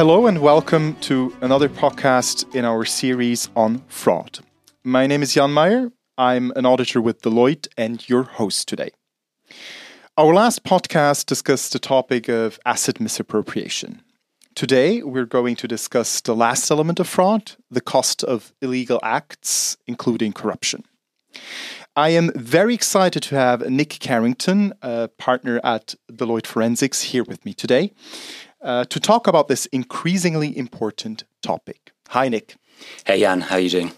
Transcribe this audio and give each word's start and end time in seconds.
Hello 0.00 0.26
and 0.26 0.38
welcome 0.40 0.94
to 1.00 1.36
another 1.42 1.68
podcast 1.68 2.54
in 2.54 2.64
our 2.64 2.86
series 2.86 3.50
on 3.54 3.82
fraud. 3.88 4.38
My 4.82 5.06
name 5.06 5.22
is 5.22 5.34
Jan 5.34 5.52
Meyer. 5.52 5.92
I'm 6.16 6.52
an 6.56 6.64
auditor 6.64 7.02
with 7.02 7.20
Deloitte 7.20 7.68
and 7.76 8.08
your 8.08 8.22
host 8.22 8.66
today. 8.66 8.92
Our 10.16 10.32
last 10.32 10.64
podcast 10.64 11.26
discussed 11.26 11.74
the 11.74 11.78
topic 11.78 12.30
of 12.30 12.58
asset 12.64 12.98
misappropriation. 12.98 14.00
Today, 14.54 15.02
we're 15.02 15.26
going 15.26 15.54
to 15.56 15.68
discuss 15.68 16.22
the 16.22 16.34
last 16.34 16.70
element 16.70 16.98
of 16.98 17.06
fraud 17.06 17.52
the 17.70 17.82
cost 17.82 18.24
of 18.24 18.54
illegal 18.62 19.00
acts, 19.02 19.76
including 19.86 20.32
corruption. 20.32 20.82
I 21.94 22.10
am 22.10 22.32
very 22.34 22.72
excited 22.72 23.22
to 23.24 23.34
have 23.34 23.68
Nic 23.68 23.90
Carrington, 24.00 24.72
a 24.80 25.08
partner 25.18 25.60
at 25.62 25.94
Deloitte 26.10 26.46
Forensics, 26.46 27.02
here 27.02 27.24
with 27.24 27.44
me 27.44 27.52
today 27.52 27.92
uh, 28.62 28.84
to 28.84 29.00
talk 29.00 29.26
about 29.26 29.48
this 29.48 29.66
increasingly 29.66 30.56
important 30.56 31.24
topic. 31.42 31.92
Hi, 32.08 32.28
Nic. 32.28 32.56
Hey, 33.04 33.20
Jan. 33.20 33.42
How 33.42 33.56
are 33.56 33.60
you 33.60 33.70
doing? 33.70 33.92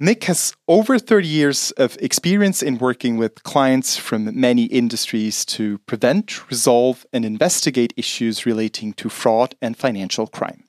Nic 0.00 0.24
has 0.24 0.54
over 0.68 0.96
30 0.96 1.26
years 1.26 1.72
of 1.72 1.96
experience 2.00 2.62
in 2.62 2.78
working 2.78 3.16
with 3.16 3.42
clients 3.42 3.96
from 3.96 4.38
many 4.38 4.64
industries 4.66 5.44
to 5.46 5.78
prevent, 5.78 6.48
resolve, 6.48 7.04
and 7.12 7.24
investigate 7.24 7.92
issues 7.96 8.46
relating 8.46 8.92
to 8.92 9.08
fraud 9.08 9.56
and 9.60 9.76
financial 9.76 10.28
crime. 10.28 10.62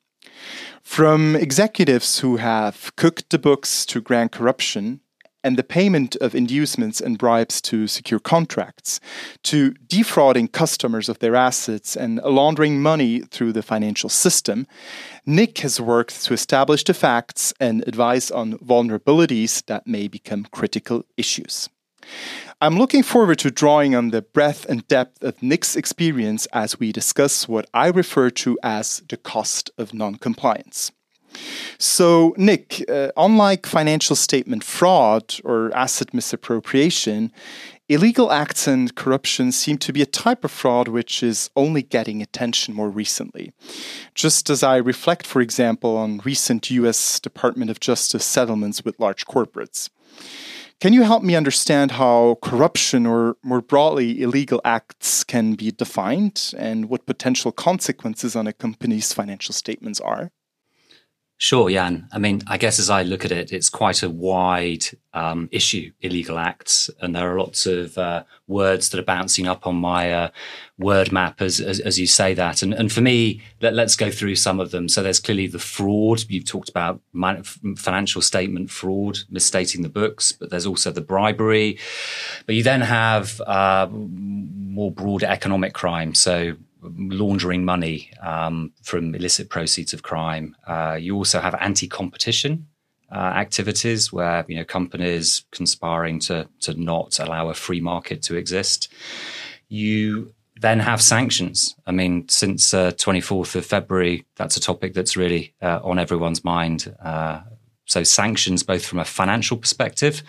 From 0.81 1.35
executives 1.35 2.19
who 2.19 2.37
have 2.37 2.91
cooked 2.95 3.29
the 3.29 3.37
books 3.37 3.85
to 3.87 4.01
grand 4.01 4.31
corruption 4.31 5.01
and 5.43 5.57
the 5.57 5.63
payment 5.63 6.16
of 6.17 6.35
inducements 6.35 6.99
and 6.99 7.17
bribes 7.17 7.61
to 7.61 7.88
secure 7.88 8.20
contracts, 8.20 8.99
to 9.43 9.71
defrauding 9.88 10.47
customers 10.47 11.09
of 11.09 11.20
their 11.20 11.35
assets 11.35 11.95
and 11.95 12.22
laundering 12.23 12.81
money 12.81 13.22
through 13.22 13.53
the 13.53 13.63
financial 13.63 14.09
system, 14.09 14.67
Nic 15.25 15.59
has 15.59 15.80
worked 15.80 16.23
to 16.25 16.33
establish 16.33 16.83
the 16.83 16.94
facts 16.94 17.53
and 17.59 17.83
advise 17.88 18.31
on 18.31 18.58
vulnerabilities 18.59 19.66
that 19.66 19.88
may 19.88 20.08
become 20.08 20.45
critical 20.52 21.05
issues. 21.17 21.69
I'm 22.61 22.78
looking 22.78 23.03
forward 23.03 23.39
to 23.39 23.52
drawing 23.52 23.95
on 23.95 24.09
the 24.09 24.22
breadth 24.22 24.66
and 24.66 24.85
depth 24.88 25.23
of 25.23 25.41
Nic's 25.41 25.75
experience 25.75 26.45
as 26.47 26.80
we 26.80 26.91
discuss 26.91 27.47
what 27.47 27.69
I 27.73 27.88
refer 27.88 28.30
to 28.31 28.58
as 28.61 29.02
the 29.08 29.17
cost 29.17 29.69
of 29.78 29.94
noncompliance. 29.94 30.91
So, 31.77 32.33
Nic, 32.38 32.83
uh, 32.89 33.11
unlike 33.16 33.66
financial 33.66 34.16
statement 34.16 34.63
fraud 34.63 35.35
or 35.44 35.75
asset 35.75 36.13
misappropriation, 36.13 37.31
illegal 37.88 38.31
acts 38.31 38.67
and 38.67 38.94
corruption 38.95 39.52
seem 39.52 39.77
to 39.80 39.91
be 39.91 40.02
a 40.02 40.05
type 40.05 40.44
of 40.44 40.52
fraud 40.52 40.88
which 40.88 41.23
is 41.23 41.50
only 41.55 41.81
getting 41.81 42.22
attention 42.22 42.73
more 42.73 42.89
recently. 42.89 43.52
Just 44.13 44.50
as 44.50 44.63
I 44.63 44.77
reflect, 44.77 45.25
for 45.25 45.41
example, 45.41 45.97
on 45.97 46.22
recent 46.23 46.69
US 46.69 47.19
Department 47.19 47.72
of 47.72 47.80
Justice 47.80 48.25
settlements 48.25 48.85
with 48.85 49.00
large 49.00 49.25
corporates. 49.25 49.89
Can 50.80 50.94
you 50.94 51.03
help 51.03 51.23
me 51.23 51.35
understand 51.35 51.91
how 51.91 52.38
corruption 52.41 53.05
or 53.05 53.35
more 53.44 53.59
broadly 53.59 54.22
illegal 54.22 54.61
acts 54.63 55.25
can 55.25 55.55
be 55.55 55.72
defined 55.72 56.53
and 56.57 56.88
what 56.88 57.05
potential 57.05 57.52
consequences 57.52 58.33
on 58.33 58.47
a 58.47 58.53
company's 58.53 59.11
financial 59.11 59.53
statements 59.53 60.00
are? 60.00 60.31
Sure, 61.41 61.69
Jan. 61.69 62.05
I 62.11 62.17
mean, 62.17 62.41
I 62.47 62.57
guess 62.57 62.79
as 62.79 62.89
I 62.89 63.03
look 63.03 63.23
at 63.23 63.31
it, 63.31 63.53
it's 63.53 63.69
quite 63.69 64.03
a 64.03 64.09
wide 64.09 64.83
um, 65.13 65.47
issue, 65.53 65.89
illegal 66.01 66.37
acts, 66.37 66.89
and 66.99 67.15
there 67.15 67.33
are 67.33 67.39
lots 67.39 67.65
of 67.65 67.97
uh, 67.97 68.23
words 68.47 68.89
that 68.89 68.99
are 68.99 69.03
bouncing 69.03 69.47
up 69.47 69.65
on 69.65 69.77
my 69.77 70.11
uh, 70.11 70.29
word 70.77 71.13
map 71.13 71.41
as, 71.41 71.61
as, 71.61 71.79
as 71.79 71.97
you 71.97 72.07
say 72.07 72.33
that. 72.33 72.61
And, 72.61 72.73
and 72.73 72.91
for 72.91 72.99
me, 72.99 73.41
let, 73.61 73.79
us 73.79 73.95
go 73.95 74.11
through 74.11 74.35
some 74.35 74.59
of 74.59 74.71
them. 74.71 74.89
So 74.89 75.01
there's 75.01 75.21
clearly 75.21 75.47
the 75.47 75.59
fraud. 75.59 76.25
You've 76.28 76.44
talked 76.44 76.67
about 76.67 76.99
financial 77.78 78.22
statement 78.22 78.69
fraud, 78.69 79.19
misstating 79.29 79.81
the 79.81 79.88
books, 79.88 80.33
but 80.33 80.49
there's 80.49 80.66
also 80.66 80.91
the 80.91 80.99
bribery. 80.99 81.79
But 82.47 82.55
you 82.55 82.63
then 82.63 82.81
have 82.81 83.39
uh, 83.47 83.88
more 83.89 84.91
broad 84.91 85.23
economic 85.23 85.73
crime. 85.73 86.16
So 86.16 86.57
laundering 86.81 87.66
money 87.66 88.12
um, 88.22 88.72
from 88.84 89.13
illicit 89.16 89.50
proceeds 89.50 89.94
of 89.94 90.03
crime. 90.03 90.56
Uh, 90.67 90.97
you 91.00 91.16
also 91.16 91.40
have 91.40 91.56
anti-competition 91.56 92.67
uh, 93.12 93.16
activities 93.16 94.13
where 94.13 94.45
you 94.47 94.56
know 94.56 94.63
companies 94.63 95.44
conspiring 95.51 96.19
to 96.19 96.47
to 96.62 96.79
not 96.79 97.19
allow 97.19 97.50
a 97.50 97.53
free 97.53 97.81
market 97.81 98.22
to 98.23 98.35
exist. 98.35 98.88
You 99.67 100.34
then 100.59 100.79
have 100.79 101.01
sanctions. 101.01 101.75
I 101.88 101.91
mean, 101.91 102.28
since 102.28 102.73
uh, 102.73 102.91
24th 102.91 103.56
of 103.56 103.66
February, 103.66 104.25
that's 104.35 104.57
a 104.57 104.59
topic 104.59 104.94
that's 104.94 105.16
really 105.16 105.53
uh, 105.61 105.79
on 105.84 106.00
everyone's 106.00 106.44
mind. 106.44 106.94
Uh, 107.01 107.41
so 107.85 108.03
sanctions, 108.03 108.61
both 108.61 108.85
from 108.85 109.00
a 109.00 109.06
financial 109.06 109.57
perspective. 109.57 110.22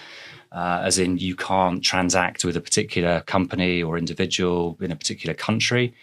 Uh, 0.52 0.82
as 0.82 0.98
in 0.98 1.16
you 1.16 1.36
can't 1.36 1.82
transact 1.82 2.44
with 2.44 2.56
a 2.56 2.60
particular 2.60 3.20
company 3.20 3.80
or 3.82 3.96
individual 3.96 4.76
in 4.80 4.90
a 4.90 4.96
particular 4.96 5.32
country, 5.32 5.94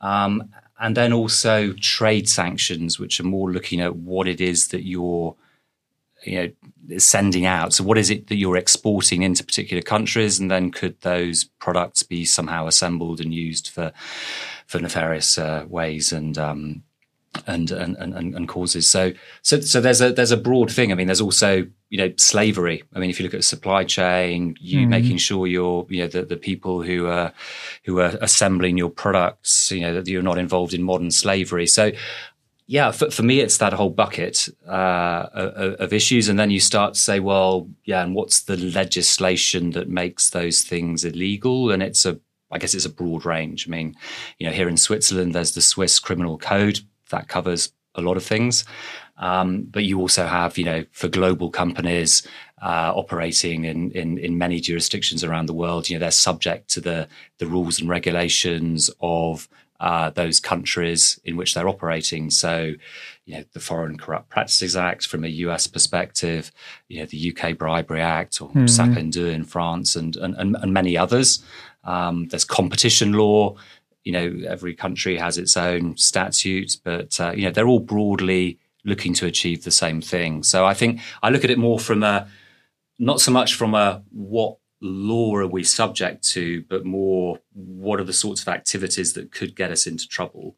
um, 0.00 0.50
and 0.78 0.96
then 0.96 1.12
also 1.12 1.72
trade 1.74 2.28
sanctions, 2.28 2.98
which 2.98 3.18
are 3.20 3.24
more 3.24 3.50
looking 3.50 3.80
at 3.80 3.96
what 3.96 4.28
it 4.28 4.40
is 4.40 4.68
that 4.68 4.86
you're 4.86 5.34
you 6.24 6.54
know 6.88 6.98
sending 6.98 7.46
out. 7.46 7.72
So 7.72 7.84
what 7.84 7.98
is 7.98 8.10
it 8.10 8.28
that 8.28 8.36
you're 8.36 8.56
exporting 8.56 9.22
into 9.22 9.44
particular 9.44 9.82
countries? 9.82 10.38
And 10.38 10.50
then 10.50 10.70
could 10.70 11.00
those 11.00 11.44
products 11.44 12.02
be 12.02 12.24
somehow 12.24 12.66
assembled 12.66 13.20
and 13.20 13.32
used 13.32 13.68
for 13.68 13.92
for 14.66 14.78
nefarious 14.78 15.38
uh, 15.38 15.64
ways? 15.68 16.12
And 16.12 16.36
um, 16.36 16.82
and, 17.46 17.70
and 17.70 17.96
and 17.96 18.14
and 18.14 18.48
causes. 18.48 18.88
So 18.88 19.12
so 19.42 19.60
so 19.60 19.80
there's 19.80 20.00
a 20.00 20.12
there's 20.12 20.32
a 20.32 20.36
broad 20.36 20.70
thing. 20.70 20.92
I 20.92 20.94
mean, 20.94 21.06
there's 21.06 21.20
also 21.20 21.66
you 21.88 21.98
know 21.98 22.12
slavery. 22.16 22.82
I 22.94 22.98
mean, 22.98 23.10
if 23.10 23.18
you 23.18 23.24
look 23.24 23.34
at 23.34 23.40
the 23.40 23.44
supply 23.44 23.84
chain, 23.84 24.56
you 24.60 24.80
mm-hmm. 24.80 24.90
making 24.90 25.16
sure 25.18 25.46
you're 25.46 25.86
you 25.88 26.02
know 26.02 26.08
the, 26.08 26.22
the 26.22 26.36
people 26.36 26.82
who 26.82 27.06
are 27.06 27.32
who 27.84 28.00
are 28.00 28.16
assembling 28.20 28.76
your 28.76 28.90
products, 28.90 29.70
you 29.70 29.80
know 29.80 29.94
that 29.94 30.06
you're 30.06 30.22
not 30.22 30.38
involved 30.38 30.74
in 30.74 30.82
modern 30.82 31.10
slavery. 31.10 31.66
So 31.66 31.92
yeah, 32.68 32.90
for, 32.90 33.10
for 33.10 33.22
me, 33.22 33.40
it's 33.40 33.58
that 33.58 33.72
whole 33.72 33.90
bucket 33.90 34.48
uh, 34.66 35.28
of, 35.32 35.74
of, 35.74 35.92
issues, 35.92 36.28
and 36.28 36.36
then 36.36 36.50
you 36.50 36.58
start 36.58 36.94
to 36.94 37.00
say, 37.00 37.20
well, 37.20 37.68
yeah, 37.84 38.02
and 38.02 38.12
what's 38.12 38.40
the 38.40 38.56
legislation 38.56 39.70
that 39.70 39.88
makes 39.88 40.30
those 40.30 40.62
things 40.62 41.04
illegal? 41.04 41.70
And 41.70 41.80
it's 41.80 42.04
a 42.04 42.18
I 42.50 42.58
guess 42.58 42.74
it's 42.74 42.84
a 42.84 42.90
broad 42.90 43.24
range. 43.24 43.68
I 43.68 43.70
mean, 43.70 43.96
you 44.38 44.46
know, 44.46 44.52
here 44.52 44.68
in 44.68 44.76
Switzerland, 44.76 45.34
there's 45.34 45.52
the 45.54 45.60
Swiss 45.60 45.98
Criminal 45.98 46.38
Code, 46.38 46.80
that 47.10 47.28
covers 47.28 47.72
a 47.94 48.02
lot 48.02 48.16
of 48.16 48.24
things. 48.24 48.64
Um, 49.18 49.62
but 49.62 49.84
you 49.84 49.98
also 49.98 50.26
have, 50.26 50.58
you 50.58 50.64
know, 50.64 50.84
for 50.92 51.08
global 51.08 51.50
companies 51.50 52.26
uh, 52.62 52.92
operating 52.94 53.64
in, 53.64 53.90
in, 53.92 54.18
in 54.18 54.38
many 54.38 54.60
jurisdictions 54.60 55.24
around 55.24 55.46
the 55.46 55.54
world, 55.54 55.88
you 55.88 55.96
know, 55.96 56.00
they're 56.00 56.10
subject 56.10 56.68
to 56.70 56.80
the 56.80 57.08
the 57.38 57.46
rules 57.46 57.80
and 57.80 57.88
regulations 57.88 58.90
of 59.00 59.48
uh, 59.80 60.10
those 60.10 60.40
countries 60.40 61.20
in 61.24 61.36
which 61.36 61.54
they're 61.54 61.68
operating. 61.68 62.30
So, 62.30 62.72
you 63.26 63.34
know, 63.34 63.44
the 63.52 63.60
Foreign 63.60 63.98
Corrupt 63.98 64.28
Practices 64.30 64.76
Act 64.76 65.06
from 65.06 65.24
a 65.24 65.28
US 65.28 65.66
perspective, 65.66 66.50
you 66.88 67.00
know, 67.00 67.06
the 67.06 67.34
UK 67.34 67.58
Bribery 67.58 68.00
Act 68.00 68.40
or 68.40 68.48
mm-hmm. 68.48 68.66
Sapin-II 68.66 69.32
in 69.34 69.44
France 69.44 69.96
and, 69.96 70.16
and, 70.16 70.56
and, 70.56 70.72
many 70.72 70.96
others. 70.96 71.42
Um, 71.84 72.28
there's 72.28 72.44
competition 72.44 73.12
law 73.12 73.56
you 74.06 74.12
know, 74.12 74.48
every 74.48 74.72
country 74.72 75.16
has 75.16 75.36
its 75.36 75.56
own 75.56 75.96
statutes, 75.96 76.76
but 76.76 77.20
uh, 77.20 77.32
you 77.32 77.42
know, 77.42 77.50
they're 77.50 77.66
all 77.66 77.80
broadly 77.80 78.56
looking 78.84 79.12
to 79.14 79.26
achieve 79.26 79.64
the 79.64 79.72
same 79.72 80.00
thing. 80.00 80.44
So 80.44 80.64
I 80.64 80.74
think 80.74 81.00
I 81.24 81.30
look 81.30 81.42
at 81.42 81.50
it 81.50 81.58
more 81.58 81.80
from 81.80 82.04
a 82.04 82.28
not 83.00 83.20
so 83.20 83.32
much 83.32 83.54
from 83.54 83.74
a 83.74 84.04
what 84.12 84.58
law 84.80 85.34
are 85.34 85.48
we 85.48 85.64
subject 85.64 86.22
to, 86.28 86.62
but 86.68 86.84
more 86.84 87.40
what 87.52 87.98
are 87.98 88.04
the 88.04 88.12
sorts 88.12 88.42
of 88.42 88.48
activities 88.48 89.14
that 89.14 89.32
could 89.32 89.56
get 89.56 89.72
us 89.72 89.88
into 89.88 90.06
trouble. 90.06 90.54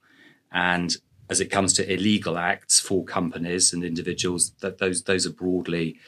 And 0.53 0.95
as 1.31 1.41
it 1.41 1.51
comes 1.51 1.73
to 1.75 1.91
illegal 1.91 2.37
acts 2.37 2.79
for 2.79 3.03
companies 3.03 3.73
and 3.73 3.83
individuals, 3.83 4.53
that 4.61 4.77
those 4.77 5.05
those 5.05 5.27
are 5.27 5.33
broadly 5.33 5.99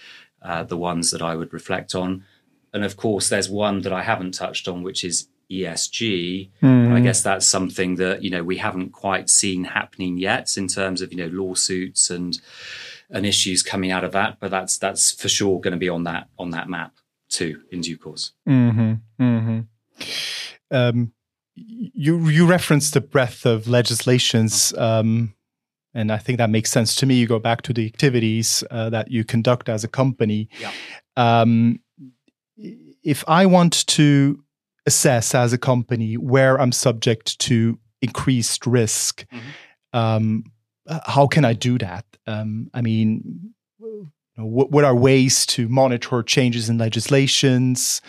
uh, 0.43 0.65
the 0.65 0.77
ones 0.77 1.11
that 1.11 1.23
I 1.23 1.37
would 1.37 1.55
reflect 1.55 1.95
on. 1.95 2.23
And 2.75 2.85
of 2.85 2.99
course, 2.99 3.31
there's 3.31 3.49
one 3.49 3.81
that 3.81 3.95
I 3.95 4.03
haven't 4.03 4.35
touched 4.35 4.69
on, 4.69 4.83
which 4.83 5.05
is 5.05 5.30
ESG. 5.51 6.51
Mm. 6.63 6.93
I 6.93 6.99
hmm. 6.99 7.05
guess 7.05 7.23
that's 7.23 7.47
something 7.47 7.97
that 7.97 8.23
you 8.23 8.31
know 8.31 8.43
we 8.43 8.59
haven't 8.59 8.93
quite 8.93 9.29
seen 9.29 9.65
happening 9.65 10.19
yet 10.19 10.57
in 10.57 10.69
terms 10.69 11.03
of 11.03 11.13
you 11.13 11.19
know 11.19 11.27
lawsuits 11.33 12.11
and 12.11 12.41
and 13.11 13.27
issues 13.27 13.63
coming 13.63 13.91
out 13.91 14.05
of 14.05 14.13
that. 14.13 14.39
But 14.41 14.51
that's 14.51 14.79
that's 14.79 15.13
for 15.13 15.29
sure 15.29 15.61
going 15.61 15.73
to 15.73 15.79
be 15.79 15.89
on 15.89 16.05
that 16.05 16.29
on 16.39 16.51
that 16.51 16.69
map 16.69 16.93
too 17.29 17.63
in 17.71 17.81
due 17.81 17.99
course. 17.99 18.33
Mm-hmm. 18.49 19.23
Mm-hmm. 19.23 19.61
Um, 20.71 21.13
you 21.55 22.29
you 22.29 22.47
referenced 22.47 22.95
the 22.95 23.01
breadth 23.01 23.45
of 23.45 23.69
legislations. 23.69 24.73
Um, 24.77 25.35
and 25.93 26.13
I 26.13 26.19
think 26.19 26.39
that 26.39 26.51
makes 26.51 26.71
sense 26.71 26.95
to 26.97 27.07
me. 27.07 27.17
You 27.17 27.27
go 27.27 27.41
back 27.41 27.63
to 27.63 27.73
the 27.73 27.85
activities 27.85 28.63
uh, 28.71 28.91
that 28.91 29.11
you 29.11 29.25
conduct 29.25 29.69
as 29.69 29.83
a 29.83 29.89
company. 29.89 30.49
Yeah. 30.61 30.71
Um, 31.17 31.81
if 33.03 33.25
I 33.27 33.47
want 33.47 33.87
to 33.89 34.43
assess 34.87 35.35
as 35.35 35.53
a 35.53 35.59
company 35.59 36.17
where 36.17 36.61
I'm 36.61 36.73
subject 36.73 37.39
to 37.41 37.79
increased 38.03 38.67
risk. 38.67 39.27
Mm-hmm. 39.27 39.99
um, 39.99 40.45
how 41.05 41.27
can 41.27 41.45
I 41.45 41.53
do 41.53 41.79
that? 41.79 42.05
Um, 42.27 42.71
I 42.75 42.81
mean, 42.81 43.53
what, 44.37 44.71
what 44.71 44.85
are 44.85 44.95
ways 44.95 45.47
to 45.47 45.69
monitor 45.69 46.23
changes 46.23 46.69
in 46.69 46.79
legislations 46.79 48.01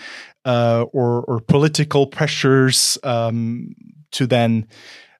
uh, 0.45 0.85
or, 0.91 1.23
or 1.23 1.39
political 1.39 2.07
pressures 2.07 2.97
um, 3.03 3.75
to 4.11 4.25
then 4.25 4.67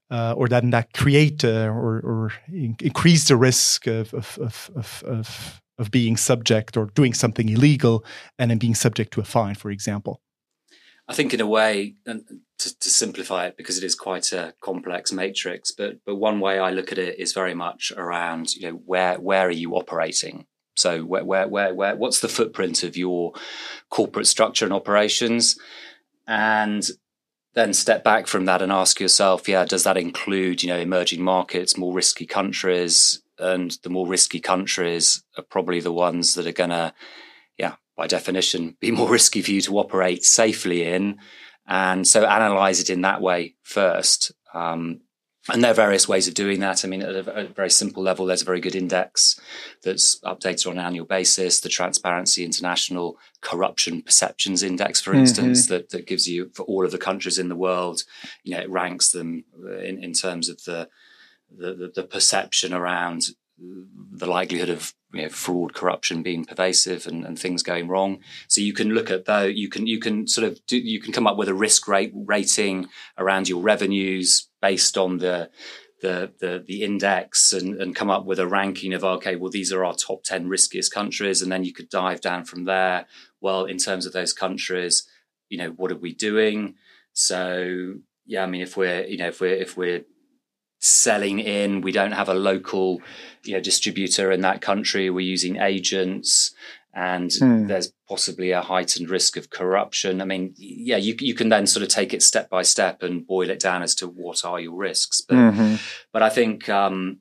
uh, 0.09 0.33
or 0.36 0.50
then 0.50 0.71
that 0.71 0.94
create 0.94 1.44
uh, 1.45 1.68
or, 1.68 2.01
or 2.01 2.33
increase 2.51 3.30
the 3.30 3.38
risk 3.38 3.88
of, 3.88 4.13
of, 4.13 4.38
of, 4.75 5.03
of, 5.06 5.62
of 5.77 5.89
being 5.89 6.18
subject 6.18 6.75
or 6.75 6.88
doing 6.88 7.13
something 7.13 7.48
illegal 7.48 8.03
and 8.38 8.51
then 8.51 8.57
being 8.57 8.75
subject 8.75 9.13
to 9.13 9.21
a 9.21 9.24
fine, 9.24 9.56
for 9.56 9.71
example? 9.71 10.21
I 11.12 11.13
think, 11.13 11.34
in 11.34 11.42
a 11.42 11.48
way, 11.48 11.96
and 12.06 12.24
to, 12.60 12.80
to, 12.80 12.90
simplify 12.90 13.48
it, 13.48 13.58
because 13.58 13.78
it 13.78 13.84
is 13.84 13.96
quite 13.96 14.31
a 14.31 14.54
complex 14.62 15.12
matrix, 15.12 15.72
but 15.72 15.98
but 16.06 16.16
one 16.16 16.40
way 16.40 16.58
I 16.58 16.72
look 16.72 16.94
at 16.94 16.98
it 16.98 17.19
is 17.19 17.34
very 17.34 17.54
much 17.54 17.92
around, 17.98 18.56
you 18.56 18.62
know, 18.62 18.78
where 18.86 19.19
where 19.19 19.48
are 19.48 19.60
you 19.63 19.75
operating? 19.75 20.46
So 20.75 21.04
where 21.04 21.25
where 21.25 21.50
where, 21.50 21.74
where 21.74 21.96
what's 21.98 22.22
the 22.22 22.30
footprint 22.30 22.84
of 22.84 22.96
your 22.96 23.34
corporate 23.90 24.28
structure 24.28 24.63
and 24.63 24.74
operations? 24.74 25.60
And 26.28 26.90
then 27.56 27.74
step 27.74 28.06
back 28.06 28.28
from 28.28 28.46
that 28.46 28.62
and 28.62 28.72
ask 28.72 29.02
yourself, 29.02 29.50
yeah, 29.50 29.66
does 29.66 29.84
that 29.84 29.98
include, 29.98 30.63
you 30.63 30.69
know, 30.69 30.80
emerging 30.80 31.22
markets, 31.22 31.78
more 31.78 31.94
risky 31.94 32.25
countries? 32.25 33.22
And 33.38 33.78
the 33.84 33.90
more 33.90 34.08
risky 34.08 34.40
countries 34.40 35.24
are 35.38 35.44
probably 35.44 35.81
the 35.81 35.92
ones 35.92 36.36
that 36.36 36.48
are 36.48 36.54
going 36.54 36.69
to, 36.69 36.94
by 38.01 38.07
definition, 38.07 38.75
be 38.80 38.89
more 38.89 39.09
risky 39.18 39.44
for 39.44 39.51
you 39.51 39.62
to 39.62 39.77
operate 39.77 40.24
safely 40.25 40.83
in. 40.83 41.19
And 41.68 42.07
so 42.07 42.25
analyze 42.25 42.80
it 42.81 42.89
in 42.89 43.01
that 43.01 43.21
way 43.21 43.56
first. 43.62 44.31
Um, 44.56 45.01
and 45.51 45.63
there 45.63 45.71
are 45.71 45.75
various 45.75 46.07
ways 46.07 46.27
of 46.27 46.33
doing 46.33 46.59
that. 46.62 46.83
I 46.83 46.88
mean, 46.88 47.03
at 47.03 47.15
a, 47.15 47.48
very 47.56 47.69
simple 47.69 48.01
level, 48.01 48.25
there's 48.25 48.42
a 48.42 48.45
very 48.45 48.59
good 48.59 48.75
index 48.75 49.39
that's 49.83 50.19
updated 50.21 50.68
on 50.68 50.80
an 50.80 50.86
annual 50.86 51.06
basis. 51.06 51.59
The 51.59 51.69
Transparency 51.69 52.44
International 52.44 53.18
Corruption 53.42 54.01
Perceptions 54.01 54.63
Index, 54.63 55.00
for 55.00 55.12
mm-hmm. 55.12 55.19
instance, 55.19 55.68
that, 55.68 55.89
that 55.92 56.07
gives 56.07 56.27
you 56.27 56.50
for 56.53 56.63
all 56.63 56.86
of 56.86 56.92
the 56.92 56.98
countries 56.98 57.38
in 57.38 57.50
the 57.50 57.56
world, 57.56 58.03
you 58.44 58.56
know, 58.56 58.62
it 58.62 58.69
ranks 58.69 59.12
them 59.12 59.44
in, 59.83 60.03
in 60.03 60.13
terms 60.13 60.50
of 60.50 60.63
the, 60.63 60.89
the, 61.56 61.92
the 61.94 62.03
perception 62.03 62.74
around 62.74 63.30
the 64.12 64.25
likelihood 64.25 64.69
of 64.69 64.94
you 65.13 65.24
know, 65.24 65.30
fraud, 65.30 65.74
corruption 65.74 66.24
being 66.24 66.46
pervasive, 66.46 67.06
and, 67.06 67.25
and, 67.25 67.38
things 67.38 67.63
going 67.63 67.88
wrong. 67.88 68.19
So 68.48 68.62
you 68.62 68.74
can 68.74 68.92
look 68.92 69.12
at 69.12 69.25
though 69.25 69.44
you 69.44 69.69
can 69.69 69.88
you 69.88 70.00
can 70.00 70.28
sort 70.28 70.48
of 70.48 70.66
do, 70.68 70.78
you 70.78 71.02
can 71.02 71.13
come 71.13 71.28
up 71.28 71.38
with 71.38 71.50
a 71.50 71.54
risk 71.54 71.88
rate 71.88 72.12
rating 72.13 72.88
around 73.18 73.50
your 73.50 73.62
revenues 73.62 74.48
based 74.62 74.98
on 74.98 75.18
the 75.18 75.50
the 76.02 76.31
the, 76.40 76.63
the 76.66 76.84
index 76.84 77.54
and, 77.54 77.81
and 77.81 77.96
come 77.96 78.10
up 78.10 78.25
with 78.25 78.40
a 78.40 78.48
ranking 78.48 78.94
of 78.94 79.04
okay, 79.04 79.36
well 79.36 79.52
these 79.52 79.72
are 79.72 79.84
our 79.84 79.96
top 79.96 80.24
ten 80.24 80.48
riskiest 80.48 80.94
countries, 80.94 81.42
and 81.42 81.52
then 81.52 81.63
you 81.63 81.74
could 81.74 81.90
dive 81.90 82.22
down 82.22 82.46
from 82.46 82.66
there. 82.66 83.06
Well, 83.42 83.66
in 83.66 83.78
terms 83.78 84.06
of 84.06 84.13
those 84.13 84.34
countries, 84.34 85.08
you 85.50 85.58
know 85.58 85.69
what 85.72 85.92
are 85.92 85.98
we 85.98 86.13
doing? 86.13 86.75
So 87.13 87.96
yeah, 88.25 88.44
I 88.44 88.48
mean 88.48 88.62
if 88.62 88.78
we're 88.78 89.06
you 89.06 89.18
know 89.18 89.28
if 89.28 89.42
we're 89.42 89.56
if 89.56 89.78
we're 89.78 90.06
selling 90.81 91.39
in. 91.39 91.81
We 91.81 91.92
don't 91.92 92.12
have 92.12 92.28
a 92.28 92.33
local, 92.33 93.01
you 93.44 93.54
know, 93.54 93.62
distributor 93.62 94.31
in 94.31 94.42
that 94.42 94.62
country. 94.62 95.10
We're 95.10 95.22
using 95.22 95.57
agents, 95.57 96.54
and 96.94 97.31
hmm. 97.31 97.68
there's 97.68 97.94
possibly 98.10 98.51
a 98.51 98.62
heightened 98.62 99.10
risk 99.10 99.38
of 99.38 99.50
corruption. 99.50 100.22
I 100.22 100.25
mean, 100.25 100.54
yeah, 100.57 100.98
you 100.98 101.16
you 101.19 101.36
can 101.36 101.50
then 101.50 101.68
sort 101.68 101.83
of 101.83 101.89
take 101.89 102.13
it 102.13 102.22
step 102.22 102.50
by 102.50 102.63
step 102.63 103.04
and 103.04 103.25
boil 103.25 103.50
it 103.50 103.60
down 103.60 103.83
as 103.83 103.95
to 103.95 104.07
what 104.07 104.44
are 104.44 104.60
your 104.60 104.75
risks. 104.75 105.22
But 105.22 105.36
mm-hmm. 105.36 105.75
but 106.12 106.24
I 106.24 106.30
think, 106.30 106.68
um, 106.68 107.19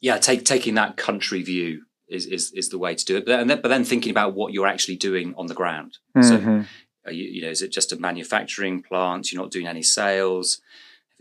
yeah, 0.00 0.18
take 0.18 0.44
taking 0.44 0.74
that 0.74 0.96
country 0.96 1.42
view. 1.42 1.86
Is, 2.08 2.26
is, 2.26 2.52
is 2.52 2.68
the 2.68 2.76
way 2.76 2.94
to 2.94 3.04
do 3.06 3.16
it, 3.16 3.24
but 3.24 3.46
then, 3.46 3.60
but 3.62 3.68
then 3.68 3.84
thinking 3.84 4.10
about 4.10 4.34
what 4.34 4.52
you're 4.52 4.66
actually 4.66 4.96
doing 4.96 5.34
on 5.38 5.46
the 5.46 5.54
ground. 5.54 5.96
Mm-hmm. 6.14 6.64
So, 7.06 7.10
you, 7.10 7.24
you 7.24 7.40
know, 7.40 7.48
is 7.48 7.62
it 7.62 7.72
just 7.72 7.90
a 7.90 7.96
manufacturing 7.96 8.82
plant? 8.82 9.32
You're 9.32 9.40
not 9.40 9.50
doing 9.50 9.66
any 9.66 9.82
sales 9.82 10.60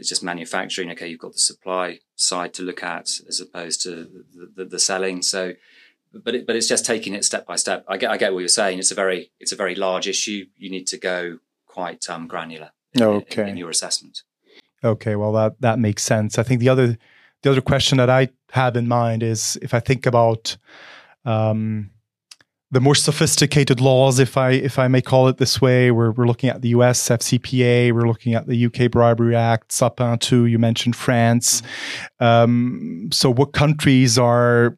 it's 0.01 0.09
just 0.09 0.23
manufacturing, 0.23 0.89
okay, 0.89 1.07
you've 1.07 1.19
got 1.19 1.33
the 1.33 1.39
supply 1.39 1.99
side 2.15 2.55
to 2.55 2.63
look 2.63 2.81
at 2.81 3.07
as 3.29 3.39
opposed 3.39 3.81
to 3.83 3.89
the, 4.33 4.51
the, 4.55 4.65
the 4.65 4.79
selling. 4.79 5.21
So, 5.21 5.53
but 6.11 6.33
it, 6.33 6.47
but 6.47 6.55
it's 6.55 6.67
just 6.67 6.87
taking 6.87 7.13
it 7.13 7.23
step 7.23 7.45
by 7.45 7.55
step. 7.55 7.85
I 7.87 7.97
get 7.97 8.09
I 8.09 8.17
get 8.17 8.33
what 8.33 8.39
you're 8.39 8.47
saying. 8.47 8.79
It's 8.79 8.89
a 8.89 8.95
very 8.95 9.31
it's 9.39 9.51
a 9.51 9.55
very 9.55 9.75
large 9.75 10.07
issue. 10.07 10.47
You 10.57 10.71
need 10.71 10.87
to 10.87 10.97
go 10.97 11.37
quite 11.67 12.09
um, 12.09 12.27
granular. 12.27 12.71
In, 12.93 13.03
okay. 13.03 13.43
In, 13.43 13.49
in 13.49 13.57
your 13.57 13.69
assessment. 13.69 14.23
Okay, 14.83 15.15
well 15.15 15.33
that 15.33 15.61
that 15.61 15.77
makes 15.77 16.01
sense. 16.01 16.39
I 16.39 16.43
think 16.43 16.61
the 16.61 16.69
other 16.69 16.97
the 17.43 17.51
other 17.51 17.61
question 17.61 17.99
that 17.99 18.09
I 18.09 18.29
have 18.53 18.75
in 18.75 18.87
mind 18.87 19.21
is 19.21 19.55
if 19.61 19.75
I 19.75 19.79
think 19.79 20.07
about 20.07 20.57
um, 21.25 21.91
the 22.71 22.79
more 22.79 22.95
sophisticated 22.95 23.81
laws, 23.81 24.19
if 24.19 24.37
I 24.37 24.51
if 24.51 24.79
I 24.79 24.87
may 24.87 25.01
call 25.01 25.27
it 25.27 25.37
this 25.37 25.61
way. 25.61 25.91
We're 25.91 26.11
we're 26.11 26.27
looking 26.27 26.49
at 26.49 26.61
the 26.61 26.69
U.S. 26.69 27.09
FCPA. 27.09 27.91
We're 27.91 28.07
looking 28.07 28.33
at 28.33 28.47
the 28.47 28.55
U.K. 28.55 28.87
Bribery 28.87 29.35
Act, 29.35 29.71
Sapin 29.71 30.17
II. 30.31 30.49
You 30.49 30.57
mentioned 30.57 30.95
France. 30.95 31.61
Um, 32.19 33.09
so, 33.11 33.29
what 33.29 33.53
countries 33.53 34.17
are 34.17 34.77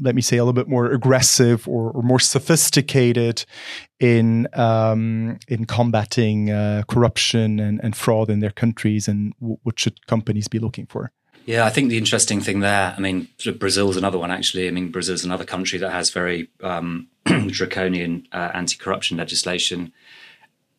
let 0.00 0.14
me 0.14 0.22
say, 0.22 0.36
a 0.36 0.44
little 0.44 0.52
bit 0.52 0.68
more 0.68 0.86
aggressive 0.86 1.68
or, 1.68 1.90
or 1.92 2.02
more 2.02 2.18
sophisticated 2.18 3.44
in 4.00 4.48
um, 4.54 5.38
in 5.48 5.64
combating 5.66 6.50
uh, 6.50 6.82
corruption 6.88 7.60
and, 7.60 7.80
and, 7.82 7.96
fraud 7.96 8.28
in 8.28 8.40
their 8.40 8.50
countries, 8.50 9.08
and 9.08 9.32
w- 9.40 9.58
what 9.62 9.78
should 9.78 10.04
companies 10.06 10.48
be 10.48 10.58
looking 10.58 10.86
for? 10.86 11.12
Yeah, 11.46 11.66
I 11.66 11.70
think 11.70 11.90
the 11.90 11.98
interesting 11.98 12.40
thing 12.40 12.60
there, 12.60 12.94
I 12.96 13.00
mean, 13.00 13.28
Brazil's 13.58 13.98
another 13.98 14.18
one 14.18 14.30
actually. 14.30 14.66
I 14.66 14.70
mean, 14.70 14.90
Brazil's 14.90 15.24
another 15.24 15.44
country 15.44 15.78
that 15.78 15.90
has 15.90 16.10
very 16.10 16.48
um, 16.62 17.08
draconian 17.24 18.26
uh, 18.32 18.50
anti 18.54 18.76
corruption 18.76 19.18
legislation. 19.18 19.92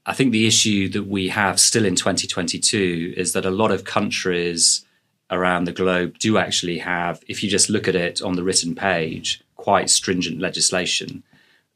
I 0.07 0.13
think 0.13 0.31
the 0.31 0.47
issue 0.47 0.89
that 0.89 1.03
we 1.03 1.29
have 1.29 1.59
still 1.59 1.85
in 1.85 1.95
2022 1.95 3.13
is 3.15 3.33
that 3.33 3.45
a 3.45 3.51
lot 3.51 3.71
of 3.71 3.83
countries 3.83 4.85
around 5.31 5.65
the 5.65 5.71
globe 5.71 6.17
do 6.19 6.37
actually 6.37 6.79
have, 6.79 7.23
if 7.27 7.43
you 7.43 7.49
just 7.49 7.69
look 7.69 7.87
at 7.87 7.95
it 7.95 8.21
on 8.21 8.35
the 8.35 8.43
written 8.43 8.75
page, 8.75 9.43
quite 9.55 9.89
stringent 9.89 10.39
legislation. 10.39 11.23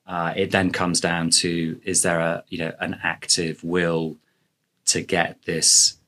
Uh, 0.05 0.33
it 0.35 0.51
then 0.51 0.71
comes 0.71 0.99
down 0.99 1.29
to 1.29 1.79
is 1.83 2.01
there 2.01 2.19
a 2.19 2.43
you 2.49 2.57
know 2.57 2.73
an 2.79 2.99
active 3.03 3.63
will 3.63 4.17
to 4.85 5.01
get 5.01 5.43
this 5.45 5.98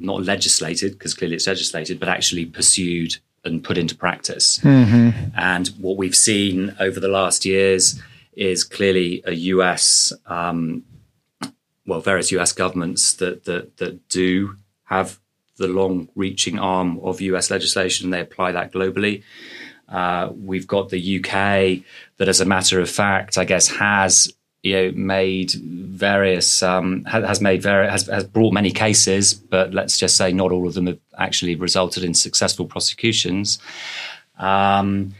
not 0.00 0.24
legislated 0.24 0.92
because 0.92 1.14
clearly 1.14 1.36
it's 1.36 1.46
legislated, 1.46 2.00
but 2.00 2.08
actually 2.08 2.46
pursued 2.46 3.16
and 3.44 3.64
put 3.64 3.78
into 3.78 3.94
practice. 3.94 4.58
Mm-hmm. 4.58 5.30
And 5.36 5.68
what 5.78 5.96
we've 5.96 6.16
seen 6.16 6.74
over 6.78 7.00
the 7.00 7.08
last 7.08 7.44
years 7.44 8.00
is 8.32 8.64
clearly 8.64 9.22
a 9.24 9.32
US, 9.32 10.12
um, 10.26 10.84
well, 11.86 12.00
various 12.00 12.30
US 12.32 12.52
governments 12.52 13.14
that 13.14 13.44
that 13.44 13.76
that 13.78 14.08
do 14.08 14.56
have 14.84 15.18
the 15.56 15.68
long-reaching 15.68 16.58
arm 16.58 16.98
of 17.00 17.20
US 17.20 17.50
legislation. 17.50 18.06
And 18.06 18.14
they 18.14 18.20
apply 18.20 18.52
that 18.52 18.72
globally. 18.72 19.22
Uh, 19.88 20.30
we've 20.34 20.66
got 20.66 20.88
the 20.88 21.18
UK 21.18 21.84
that, 22.16 22.28
as 22.28 22.40
a 22.40 22.44
matter 22.44 22.80
of 22.80 22.88
fact, 22.88 23.36
I 23.36 23.44
guess 23.44 23.68
has 23.68 24.32
you 24.62 24.74
know 24.74 24.92
made 24.92 25.52
various 25.52 26.62
um, 26.62 27.04
has 27.04 27.40
made 27.40 27.62
very 27.62 27.88
has, 27.88 28.06
has 28.06 28.24
brought 28.24 28.52
many 28.52 28.70
cases, 28.70 29.32
but 29.34 29.72
let's 29.72 29.98
just 29.98 30.16
say 30.16 30.32
not 30.32 30.52
all 30.52 30.66
of 30.66 30.74
them 30.74 30.86
have 30.86 30.98
actually 31.18 31.54
resulted 31.54 32.04
in 32.04 32.14
successful 32.14 32.66
prosecutions. 32.66 33.58
Um, 34.38 35.14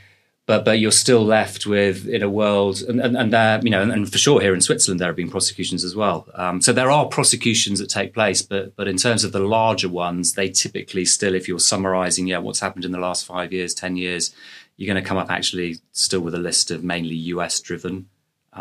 but 0.46 0.64
but 0.64 0.80
you're 0.80 0.90
still 0.90 1.24
left 1.24 1.64
with 1.64 2.08
in 2.08 2.22
a 2.22 2.28
world 2.28 2.82
and 2.82 3.00
and, 3.00 3.16
and 3.16 3.32
uh, 3.32 3.60
you 3.62 3.70
know 3.70 3.80
and, 3.80 3.92
and, 3.92 4.10
for 4.10 4.18
sure 4.18 4.40
here 4.40 4.52
in 4.52 4.60
Switzerland 4.60 5.00
there 5.00 5.08
have 5.08 5.16
been 5.16 5.30
prosecutions 5.30 5.84
as 5.84 5.94
well. 5.94 6.28
Um, 6.34 6.60
so 6.60 6.72
there 6.72 6.90
are 6.90 7.06
prosecutions 7.06 7.78
that 7.78 7.88
take 7.88 8.12
place, 8.12 8.42
but 8.42 8.74
but 8.76 8.88
in 8.88 8.96
terms 8.96 9.24
of 9.24 9.32
the 9.32 9.38
larger 9.38 9.88
ones, 9.88 10.34
they 10.34 10.50
typically 10.50 11.04
still, 11.04 11.34
if 11.34 11.46
you're 11.46 11.60
summarising, 11.60 12.26
yeah, 12.26 12.38
what's 12.38 12.60
happened 12.60 12.84
in 12.84 12.92
the 12.92 12.98
last 12.98 13.24
five 13.24 13.52
years, 13.52 13.72
ten 13.74 13.96
years, 13.96 14.34
you're 14.76 14.92
going 14.92 15.02
to 15.02 15.08
come 15.08 15.18
up 15.18 15.30
actually 15.30 15.76
still 15.92 16.20
with 16.20 16.34
a 16.34 16.38
list 16.38 16.70
of 16.70 16.82
mainly 16.82 17.14
US 17.14 17.60
driven 17.60 18.08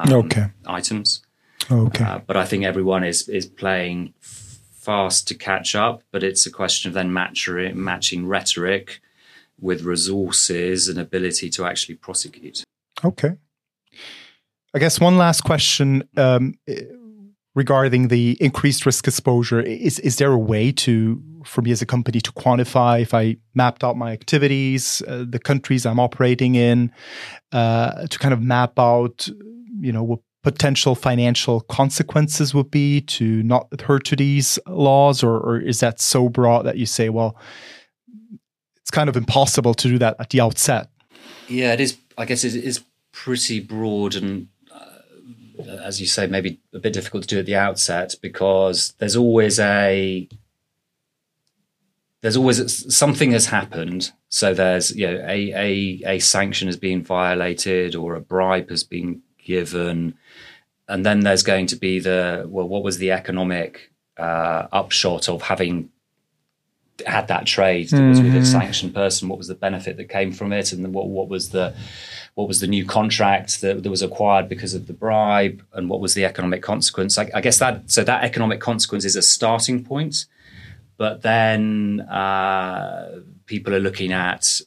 um, 0.07 0.25
okay. 0.25 0.47
items. 0.65 1.21
Okay. 1.71 2.03
Uh, 2.03 2.19
but 2.25 2.37
I 2.37 2.45
think 2.45 2.63
everyone 2.63 3.03
is 3.03 3.27
is 3.29 3.45
playing 3.45 4.13
fast 4.19 5.27
to 5.27 5.35
catch 5.35 5.75
up. 5.75 6.03
But 6.11 6.23
it's 6.23 6.45
a 6.45 6.51
question 6.51 6.89
of 6.89 6.93
then 6.93 7.13
matching 7.13 7.83
matching 7.83 8.27
rhetoric 8.27 9.01
with 9.59 9.83
resources 9.83 10.87
and 10.87 10.97
ability 10.97 11.49
to 11.49 11.65
actually 11.65 11.95
prosecute. 11.95 12.63
Okay. 13.03 13.35
I 14.73 14.79
guess 14.79 14.99
one 14.99 15.17
last 15.17 15.41
question 15.41 16.03
um, 16.15 16.53
regarding 17.55 18.09
the 18.09 18.37
increased 18.39 18.85
risk 18.85 19.07
exposure. 19.07 19.59
Is 19.61 19.99
is 19.99 20.17
there 20.17 20.31
a 20.31 20.37
way 20.37 20.71
to, 20.73 21.21
for 21.43 21.61
me 21.61 21.71
as 21.71 21.81
a 21.81 21.85
company, 21.85 22.21
to 22.21 22.31
quantify 22.31 23.01
if 23.01 23.13
I 23.13 23.37
mapped 23.55 23.83
out 23.83 23.97
my 23.97 24.11
activities, 24.11 25.01
uh, 25.07 25.25
the 25.27 25.39
countries 25.39 25.85
I'm 25.85 25.99
operating 25.99 26.55
in, 26.55 26.91
uh, 27.51 28.07
to 28.07 28.19
kind 28.19 28.33
of 28.33 28.41
map 28.41 28.77
out 28.77 29.27
you 29.79 29.91
know 29.91 30.03
what 30.03 30.19
potential 30.41 30.95
financial 30.95 31.61
consequences 31.61 32.53
would 32.53 32.71
be 32.71 33.01
to 33.01 33.43
not 33.43 33.67
adhere 33.73 33.99
to 33.99 34.15
these 34.15 34.57
laws 34.67 35.21
or, 35.21 35.37
or 35.37 35.59
is 35.59 35.81
that 35.81 35.99
so 35.99 36.29
broad 36.29 36.65
that 36.65 36.77
you 36.77 36.85
say 36.85 37.09
well 37.09 37.37
it's 38.89 38.95
kind 38.95 39.07
of 39.07 39.15
impossible 39.15 39.75
to 39.75 39.87
do 39.87 39.99
that 39.99 40.15
at 40.17 40.31
the 40.31 40.41
outset. 40.41 40.89
Yeah, 41.47 41.73
it 41.73 41.79
is. 41.79 41.95
I 42.17 42.25
guess 42.25 42.43
it 42.43 42.55
is 42.55 42.83
pretty 43.11 43.59
broad 43.59 44.15
and, 44.15 44.47
uh, 44.73 45.61
as 45.83 46.01
you 46.01 46.07
say, 46.07 46.25
maybe 46.25 46.59
a 46.73 46.79
bit 46.79 46.93
difficult 46.93 47.21
to 47.23 47.27
do 47.27 47.39
at 47.39 47.45
the 47.45 47.55
outset 47.55 48.15
because 48.19 48.95
there's 48.97 49.15
always 49.15 49.59
a 49.59 50.27
there's 52.21 52.35
always 52.35 52.93
something 52.93 53.31
has 53.31 53.45
happened. 53.45 54.11
So 54.29 54.55
there's 54.55 54.95
you 54.95 55.05
know 55.05 55.23
a 55.27 55.53
a 55.53 56.15
a 56.15 56.19
sanction 56.19 56.67
has 56.67 56.77
been 56.77 57.03
violated 57.03 57.95
or 57.95 58.15
a 58.15 58.21
bribe 58.21 58.71
has 58.71 58.83
been 58.83 59.21
given, 59.49 60.15
and 60.87 61.05
then 61.05 61.21
there's 61.21 61.43
going 61.43 61.67
to 61.67 61.75
be 61.75 61.99
the 61.99 62.45
well, 62.47 62.69
what 62.69 62.83
was 62.83 62.99
the 62.99 63.11
economic 63.11 63.91
uh, 64.17 64.67
upshot 64.71 65.27
of 65.27 65.41
having 65.41 65.89
had 67.05 67.27
that 67.29 67.45
trade 67.45 67.89
that 67.89 67.95
mm-hmm. 67.95 68.09
was 68.09 68.21
with 68.21 68.35
a 68.35 68.37
mm-hmm. 68.37 68.59
sanctioned 68.59 68.93
person? 68.93 69.27
What 69.27 69.39
was 69.39 69.47
the 69.47 69.55
benefit 69.55 69.97
that 69.97 70.09
came 70.09 70.31
from 70.31 70.53
it, 70.53 70.71
and 70.71 70.93
what 70.93 71.07
what 71.07 71.29
was 71.29 71.49
the 71.49 71.75
what 72.35 72.47
was 72.47 72.59
the 72.59 72.67
new 72.67 72.85
contract 72.85 73.61
that, 73.61 73.83
that 73.83 73.89
was 73.89 74.03
acquired 74.03 74.47
because 74.47 74.73
of 74.75 74.85
the 74.87 74.93
bribe, 74.93 75.63
and 75.73 75.89
what 75.89 75.99
was 75.99 76.13
the 76.13 76.25
economic 76.25 76.61
consequence? 76.61 77.17
I, 77.17 77.29
I 77.33 77.41
guess 77.41 77.57
that 77.59 77.89
so 77.89 78.03
that 78.03 78.23
economic 78.23 78.59
consequence 78.59 79.03
is 79.03 79.15
a 79.15 79.21
starting 79.21 79.83
point, 79.83 80.25
but 80.97 81.21
then 81.23 82.01
uh, 82.01 83.21
people 83.45 83.73
are 83.73 83.85
looking 83.87 84.13
at 84.13 84.61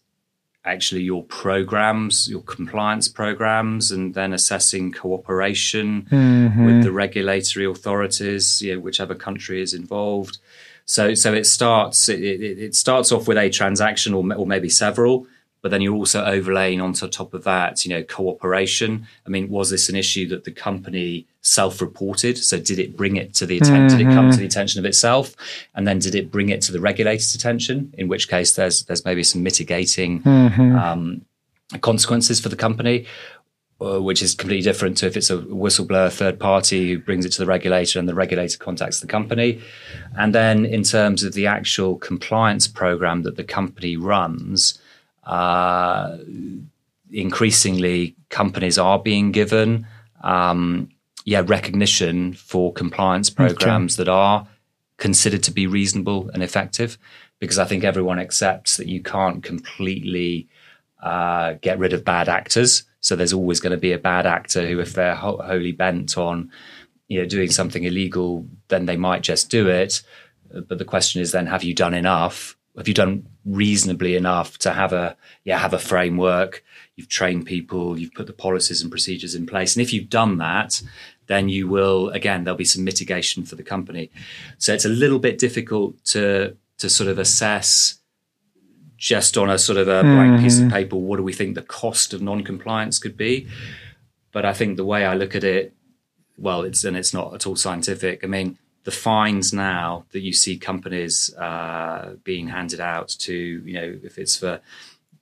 actually 0.65 1.03
your 1.03 1.25
programs, 1.25 2.29
your 2.29 2.43
compliance 2.43 3.09
programs, 3.09 3.91
and 3.91 4.15
then 4.15 4.33
assessing 4.33 4.93
cooperation 4.93 6.07
mm-hmm. 6.11 6.65
with 6.65 6.85
the 6.85 6.93
regulatory 6.93 7.67
authorities, 7.67 8.63
you 8.63 8.75
know, 8.75 8.81
whichever 8.81 9.15
country 9.15 9.61
is 9.61 9.75
involved. 9.75 10.39
So, 10.85 11.15
so 11.15 11.33
it 11.33 11.45
starts. 11.47 12.09
It, 12.09 12.21
it, 12.21 12.75
starts 12.75 13.13
off 13.13 13.29
with 13.29 13.39
a 13.39 13.51
transaction, 13.51 14.15
or, 14.15 14.35
or 14.35 14.47
maybe 14.47 14.69
several, 14.69 15.27
but 15.63 15.71
then 15.71 15.81
you're 15.81 15.95
also 15.95 16.25
overlaying 16.25 16.81
onto 16.81 17.09
top 17.09 17.33
of 17.35 17.45
that, 17.45 17.85
you 17.85 17.91
know, 17.95 18.03
cooperation. 18.03 19.07
I 19.25 19.31
mean, 19.31 19.49
was 19.49 19.71
this 19.71 19.89
an 19.89 19.95
issue 19.95 20.29
that 20.29 20.43
the 20.45 20.51
company 20.51 21.27
self-reported? 21.41 22.37
So 22.37 22.59
did 22.59 22.81
it 22.81 22.97
bring 22.97 23.17
it 23.17 23.33
to 23.35 23.47
the 23.47 23.59
attention? 23.59 23.87
Mm-hmm. 23.87 23.99
Did 23.99 24.09
it 24.09 24.15
come 24.15 24.31
to 24.33 24.37
the 24.37 24.45
attention 24.45 24.81
of 24.81 24.85
itself? 24.85 25.37
And 25.75 25.87
then 25.87 26.01
did 26.01 26.17
it 26.17 26.33
bring 26.33 26.49
it 26.49 26.63
to 26.63 26.73
the 26.73 26.81
regulator's 26.81 27.35
attention? 27.35 27.95
In 27.97 28.09
which 28.09 28.29
case, 28.29 28.55
there's 28.55 28.83
there's 28.85 29.05
maybe 29.05 29.23
some 29.23 29.45
mitigating 29.45 30.21
mm-hmm. 30.23 30.77
um, 30.77 31.25
consequences 31.81 32.41
for 32.41 32.49
the 32.49 32.57
company. 32.57 33.07
Uh, 33.81 34.01
which 34.01 34.23
is 34.23 34.37
completely 34.37 34.63
different 34.63 34.97
to 34.97 35.07
if 35.07 35.17
it's 35.17 35.31
a 35.31 35.39
whistleblower 35.39 36.13
third 36.13 36.39
party 36.39 36.91
who 36.91 36.99
brings 37.01 37.25
it 37.25 37.31
to 37.31 37.41
the 37.41 37.47
regulator 37.47 37.99
and 37.99 38.09
the 38.09 38.15
regulator 38.15 38.57
contacts 38.57 39.01
the 39.01 39.09
company. 39.09 39.61
And 40.17 40.33
then, 40.33 40.65
in 40.65 40.85
terms 40.85 41.25
of 41.25 41.33
the 41.33 41.49
actual 41.49 41.97
compliance 41.97 42.69
program 42.69 43.23
that 43.23 43.35
the 43.35 43.43
company 43.43 43.97
runs, 43.97 44.79
uh, 45.25 46.17
increasingly 47.11 48.17
companies 48.29 48.79
are 48.79 48.99
being 48.99 49.33
given 49.33 49.87
um, 50.23 50.89
yeah 51.25 51.43
recognition 51.47 52.33
for 52.33 52.73
compliance 52.73 53.31
programs 53.31 53.95
okay. 53.95 54.05
that 54.05 54.11
are 54.11 54.47
considered 54.97 55.43
to 55.43 55.51
be 55.51 55.67
reasonable 55.67 56.31
and 56.31 56.43
effective 56.43 56.97
because 57.39 57.59
I 57.59 57.65
think 57.65 57.83
everyone 57.83 58.21
accepts 58.21 58.77
that 58.77 58.87
you 58.87 59.03
can't 59.03 59.43
completely 59.43 60.49
uh, 61.03 61.55
get 61.61 61.79
rid 61.81 61.93
of 61.93 62.05
bad 62.05 62.29
actors. 62.29 62.85
So 63.01 63.17
there's 63.17 63.33
always 63.33 63.59
going 63.59 63.73
to 63.73 63.77
be 63.77 63.91
a 63.91 63.99
bad 63.99 64.27
actor 64.27 64.65
who, 64.65 64.79
if 64.79 64.93
they're 64.93 65.17
ho- 65.17 65.43
wholly 65.45 65.73
bent 65.73 66.17
on 66.17 66.53
you 67.09 67.21
know 67.21 67.29
doing 67.29 67.51
something 67.51 67.83
illegal, 67.83 68.47
then 68.69 68.87
they 68.87 68.97
might 68.97 69.23
just 69.23 69.51
do 69.51 69.69
it. 69.69 70.03
But 70.51 70.79
the 70.79 70.85
question 70.85 71.21
is 71.21 71.33
then, 71.33 71.47
have 71.47 71.65
you 71.65 71.75
done 71.75 71.95
enough 71.95 72.57
have 72.77 72.89
you 72.89 72.95
done 72.95 73.29
reasonably 73.45 74.17
enough 74.17 74.57
to 74.59 74.73
have 74.73 74.93
a 74.93 75.17
yeah 75.45 75.59
have 75.59 75.75
a 75.75 75.79
framework? 75.79 76.65
You've 76.97 77.09
trained 77.09 77.47
people 77.47 77.99
you've 77.99 78.15
put 78.15 78.27
the 78.27 78.33
policies 78.33 78.83
and 78.83 78.91
procedures 78.91 79.35
in 79.35 79.47
place. 79.47 79.77
And 79.77 79.83
if 79.83 79.93
you've 79.93 80.09
done 80.09 80.39
that 80.39 80.83
then 81.27 81.49
you 81.49 81.69
will 81.69 82.09
again 82.11 82.45
there'll 82.45 82.57
be 82.57 82.65
some 82.65 82.85
mitigation 82.85 83.45
for 83.45 83.57
the 83.57 83.63
company. 83.63 84.11
So 84.59 84.73
it's 84.73 84.85
a 84.85 84.91
little 84.91 85.19
bit 85.19 85.39
difficult 85.39 86.03
to 86.07 86.57
to 86.79 86.89
sort 86.89 87.09
of 87.09 87.19
assess 87.19 87.99
just 88.97 89.37
on 89.37 89.51
a 89.51 89.59
sort 89.59 89.79
of 89.79 89.89
a 89.89 90.03
blank 90.03 90.35
mm-hmm. 90.35 90.45
piece 90.45 90.61
of 90.61 90.71
paper 90.71 90.97
what 90.97 91.17
do 91.17 91.23
we 91.25 91.33
think 91.33 91.55
the 91.55 91.63
cost 91.63 92.15
of 92.15 92.23
non-compliance 92.23 92.99
could 92.99 93.17
be? 93.17 93.49
But 94.33 94.47
i 94.47 94.55
think 94.55 94.77
the 94.77 94.85
way 94.85 95.05
i 95.05 95.15
look 95.15 95.35
at 95.35 95.45
it 95.45 95.75
well 96.39 96.63
it's 96.63 96.85
and 96.85 96.97
it's 96.97 97.13
not 97.13 97.35
at 97.35 97.47
all 97.47 97.57
scientific. 97.57 98.25
I 98.25 98.29
mean 98.29 98.59
the 98.85 98.91
fines 98.91 99.53
now 99.53 100.05
that 100.13 100.21
you 100.21 100.33
see 100.33 100.57
companies 100.59 101.33
uh, 101.35 102.15
being 102.25 102.49
handed 102.49 102.81
out 102.81 103.09
to, 103.09 103.35
you 103.35 103.75
know, 103.75 103.99
if 104.03 104.19
it's 104.19 104.37
for 104.37 104.61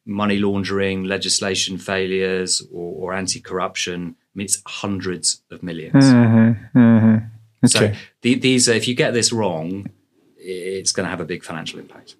money 0.07 0.39
laundering, 0.39 1.05
legislation 1.05 1.77
failures, 1.77 2.63
or, 2.73 3.11
or 3.11 3.15
anti-corruption, 3.15 4.17
I 4.19 4.33
mean, 4.35 4.47
it's 4.47 4.63
hundreds 4.67 5.43
of 5.51 5.61
1000000s 5.61 5.93
mm-hmm, 5.93 6.79
mm-hmm. 6.79 7.17
Okay. 7.63 7.93
So 7.93 8.01
the, 8.23 8.35
these, 8.37 8.69
if 8.69 8.89
you 8.89 8.95
get 8.95 9.13
this 9.13 9.33
wrong, 9.33 9.91
it's 10.37 10.93
going 10.93 11.05
to 11.05 11.11
have 11.11 11.21
a 11.21 11.27
big 11.27 11.45
financial 11.45 11.79
impact. 11.79 12.17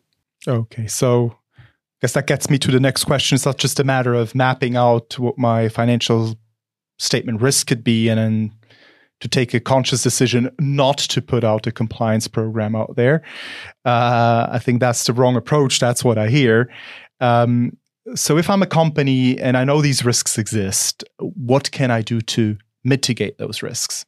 Okay, 0.47 0.87
so 0.87 1.37
I 1.59 1.63
guess 2.03 2.13
that 2.13 2.27
gets 2.27 2.51
me 2.51 2.59
to 2.59 2.71
the 2.71 2.81
next 2.81 3.05
question. 3.05 3.37
It's 3.37 3.47
not 3.47 3.59
just 3.59 3.81
a 3.81 3.85
matter 3.85 4.13
of 4.13 4.35
mapping 4.35 4.77
out 4.77 5.19
what 5.19 5.39
my 5.39 5.69
financial 5.71 6.39
statement 6.99 7.41
risk 7.41 7.67
could 7.67 7.83
be 7.83 8.11
and 8.11 8.19
then 8.19 8.53
to 9.21 9.29
take 9.29 9.55
a 9.55 9.61
conscious 9.61 10.03
decision 10.03 10.51
not 10.59 10.99
to 10.99 11.23
put 11.23 11.45
out 11.45 11.67
a 11.67 11.73
compliance 11.73 12.27
program 12.27 12.75
out 12.75 12.97
there. 12.97 13.23
Uh, 13.85 14.49
I 14.51 14.59
think 14.59 14.81
that's 14.81 15.05
the 15.05 15.13
wrong 15.13 15.37
approach. 15.37 15.79
That's 15.79 16.03
what 16.03 16.19
I 16.19 16.29
hear. 16.29 16.71
Um, 17.21 17.77
so, 18.15 18.39
if 18.39 18.49
I'm 18.51 18.63
a 18.63 18.67
company 18.67 19.39
and 19.39 19.57
I 19.57 19.65
know 19.65 19.83
these 19.83 20.05
risks 20.05 20.39
exist, 20.39 21.05
what 21.19 21.71
can 21.71 21.91
I 21.91 22.03
do 22.03 22.21
to 22.23 22.57
mitigate 22.83 23.39
those 23.39 23.63
risks? 23.63 24.07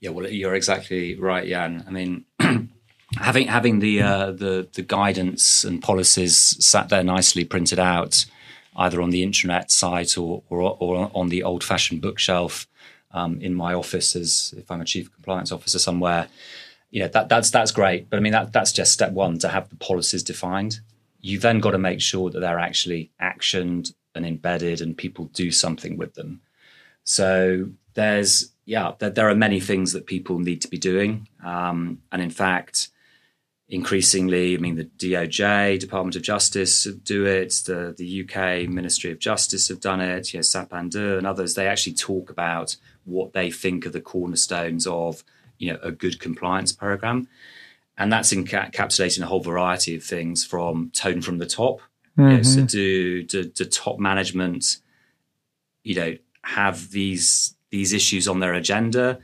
Yeah, 0.00 0.10
well, 0.10 0.28
you're 0.28 0.54
exactly 0.54 1.18
right, 1.18 1.46
Jan. 1.46 1.84
I 1.86 1.90
mean, 1.90 2.24
having 3.16 3.48
having 3.48 3.80
the 3.80 4.02
uh, 4.02 4.32
the 4.32 4.68
the 4.72 4.82
guidance 4.82 5.64
and 5.64 5.82
policies 5.82 6.56
sat 6.64 6.88
there 6.88 7.02
nicely 7.02 7.44
printed 7.44 7.80
out, 7.80 8.24
either 8.76 9.02
on 9.02 9.10
the 9.10 9.26
intranet 9.26 9.70
site 9.70 10.16
or 10.16 10.42
or, 10.48 10.76
or 10.78 11.10
on 11.14 11.28
the 11.28 11.42
old 11.42 11.64
fashioned 11.64 12.00
bookshelf 12.00 12.66
um, 13.12 13.40
in 13.40 13.54
my 13.54 13.74
office 13.74 14.16
as 14.16 14.54
if 14.56 14.70
I'm 14.70 14.80
a 14.80 14.84
chief 14.84 15.12
compliance 15.12 15.52
officer 15.52 15.78
somewhere. 15.78 16.28
You 16.90 17.02
know, 17.02 17.08
that, 17.08 17.28
that's 17.28 17.50
that's 17.50 17.72
great. 17.72 18.10
But 18.10 18.18
I 18.18 18.20
mean 18.20 18.32
that 18.32 18.52
that's 18.52 18.72
just 18.72 18.92
step 18.92 19.12
one 19.12 19.38
to 19.38 19.48
have 19.48 19.68
the 19.68 19.76
policies 19.76 20.22
defined. 20.22 20.80
You 21.20 21.38
then 21.38 21.60
got 21.60 21.70
to 21.70 21.78
make 21.78 22.00
sure 22.00 22.30
that 22.30 22.40
they're 22.40 22.58
actually 22.58 23.10
actioned 23.20 23.94
and 24.14 24.26
embedded 24.26 24.80
and 24.80 24.96
people 24.96 25.26
do 25.26 25.50
something 25.50 25.96
with 25.96 26.14
them. 26.14 26.42
So 27.04 27.70
there's 27.94 28.52
yeah, 28.64 28.92
there, 28.98 29.10
there 29.10 29.28
are 29.28 29.34
many 29.34 29.60
things 29.60 29.92
that 29.92 30.06
people 30.06 30.38
need 30.38 30.62
to 30.62 30.68
be 30.68 30.78
doing. 30.78 31.28
Um, 31.44 32.02
and 32.12 32.22
in 32.22 32.30
fact, 32.30 32.88
increasingly, 33.68 34.54
I 34.54 34.58
mean, 34.58 34.76
the 34.76 34.84
DOJ, 34.84 35.78
Department 35.78 36.14
of 36.14 36.22
Justice, 36.22 36.84
do 36.84 37.26
it. 37.26 37.50
The 37.66 37.94
the 37.96 38.22
UK 38.22 38.68
Ministry 38.68 39.10
of 39.10 39.18
Justice 39.18 39.68
have 39.68 39.80
done 39.80 40.00
it. 40.00 40.32
You 40.32 40.38
know, 40.38 40.42
Sapin 40.42 40.90
2 40.90 41.18
and 41.18 41.26
others. 41.26 41.54
They 41.54 41.66
actually 41.66 41.94
talk 41.94 42.30
about 42.30 42.76
what 43.04 43.32
they 43.32 43.50
think 43.50 43.86
are 43.86 43.90
the 43.90 44.00
cornerstones 44.00 44.86
of 44.86 45.24
you 45.58 45.72
know 45.72 45.78
a 45.82 45.92
good 45.92 46.20
compliance 46.20 46.72
program 46.72 47.28
and 47.98 48.12
that's 48.12 48.32
encapsulating 48.32 49.22
a 49.22 49.26
whole 49.26 49.40
variety 49.40 49.94
of 49.94 50.02
things 50.02 50.44
from 50.44 50.90
tone 50.90 51.22
from 51.22 51.38
the 51.38 51.46
top 51.46 51.80
mm-hmm. 52.18 52.30
you 52.30 52.36
know, 52.36 52.42
so 52.42 52.58
mm-hmm. 52.58 52.66
do, 52.66 53.22
do, 53.22 53.44
do 53.44 53.64
top 53.64 53.98
management 53.98 54.78
you 55.84 55.94
know 55.94 56.16
have 56.42 56.90
these 56.90 57.54
these 57.70 57.92
issues 57.92 58.28
on 58.28 58.40
their 58.40 58.54
agenda 58.54 59.18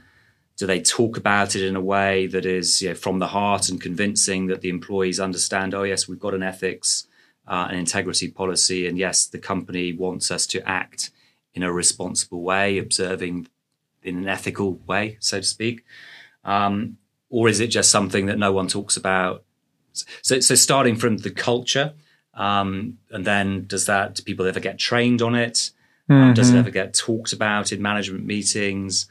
do 0.56 0.66
they 0.66 0.80
talk 0.80 1.16
about 1.16 1.54
it 1.54 1.64
in 1.64 1.76
a 1.76 1.80
way 1.80 2.26
that 2.26 2.44
is 2.44 2.82
you 2.82 2.88
know, 2.88 2.94
from 2.94 3.20
the 3.20 3.28
heart 3.28 3.68
and 3.68 3.80
convincing 3.80 4.46
that 4.48 4.60
the 4.60 4.68
employees 4.68 5.20
understand 5.20 5.74
oh 5.74 5.82
yes 5.82 6.08
we've 6.08 6.20
got 6.20 6.34
an 6.34 6.42
ethics 6.42 7.06
uh, 7.46 7.66
an 7.70 7.76
integrity 7.76 8.28
policy 8.28 8.86
and 8.86 8.98
yes 8.98 9.26
the 9.26 9.38
company 9.38 9.92
wants 9.92 10.30
us 10.30 10.46
to 10.46 10.66
act 10.68 11.10
in 11.54 11.62
a 11.62 11.72
responsible 11.72 12.42
way 12.42 12.78
observing 12.78 13.48
in 14.02 14.18
an 14.18 14.28
ethical 14.28 14.80
way, 14.86 15.16
so 15.20 15.40
to 15.40 15.46
speak? 15.46 15.84
Um, 16.44 16.98
or 17.30 17.48
is 17.48 17.60
it 17.60 17.68
just 17.68 17.90
something 17.90 18.26
that 18.26 18.38
no 18.38 18.52
one 18.52 18.68
talks 18.68 18.96
about? 18.96 19.44
So, 20.22 20.40
so 20.40 20.54
starting 20.54 20.96
from 20.96 21.18
the 21.18 21.30
culture, 21.30 21.92
um, 22.34 22.98
and 23.10 23.24
then 23.24 23.66
does 23.66 23.86
that 23.86 24.14
do 24.14 24.22
people 24.22 24.46
ever 24.46 24.60
get 24.60 24.78
trained 24.78 25.22
on 25.22 25.34
it? 25.34 25.70
Mm-hmm. 26.08 26.22
Um, 26.22 26.34
does 26.34 26.48
it 26.48 26.52
mm-hmm. 26.52 26.60
ever 26.60 26.70
get 26.70 26.94
talked 26.94 27.32
about 27.32 27.72
in 27.72 27.82
management 27.82 28.24
meetings? 28.24 29.08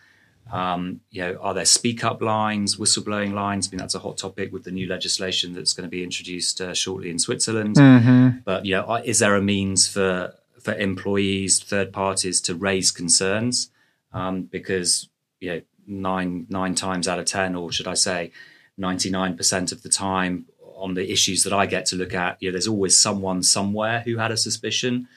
Um, 0.51 1.01
you 1.11 1.21
know, 1.21 1.37
are 1.41 1.53
there 1.53 1.65
speak 1.65 2.03
up 2.03 2.21
lines, 2.21 2.77
whistleblowing 2.77 3.33
lines? 3.33 3.67
I 3.67 3.71
mean, 3.71 3.79
that's 3.79 3.95
a 3.95 3.99
hot 3.99 4.17
topic 4.17 4.53
with 4.53 4.63
the 4.63 4.71
new 4.71 4.87
legislation 4.87 5.53
that's 5.53 5.73
going 5.73 5.83
to 5.83 5.89
be 5.89 6.03
introduced 6.03 6.61
uh, 6.61 6.73
shortly 6.73 7.09
in 7.09 7.19
Switzerland. 7.19 7.75
Mm-hmm. 7.75 8.39
But 8.45 8.65
you 8.65 8.75
know, 8.75 8.95
is 9.03 9.19
there 9.19 9.35
a 9.35 9.41
means 9.41 9.87
for 9.87 10.33
for 10.61 10.73
employees, 10.73 11.59
third 11.59 11.91
parties 11.93 12.41
to 12.41 12.55
raise 12.55 12.91
concerns? 12.91 13.69
Um, 14.17 14.43
because 14.43 15.09
you 15.39 15.49
know 15.51 15.61
nine 15.85 16.47
nine 16.49 16.75
times 16.75 17.07
out 17.07 17.19
of 17.19 17.25
ten, 17.25 17.55
or 17.55 17.71
should 17.71 17.87
I 17.87 17.93
say, 17.95 18.31
ninety 18.77 19.09
nine 19.09 19.37
percent 19.37 19.71
of 19.71 19.83
the 19.83 19.89
time, 19.89 20.45
on 20.75 20.93
the 20.93 21.11
issues 21.11 21.43
that 21.43 21.53
I 21.53 21.65
get 21.65 21.85
to 21.87 21.95
look 21.95 22.13
at, 22.13 22.37
you 22.39 22.49
know, 22.49 22.53
there's 22.53 22.67
always 22.67 22.99
someone 22.99 23.43
somewhere 23.43 24.01
who 24.05 24.17
had 24.17 24.31
a 24.31 24.37
suspicion. 24.37 25.07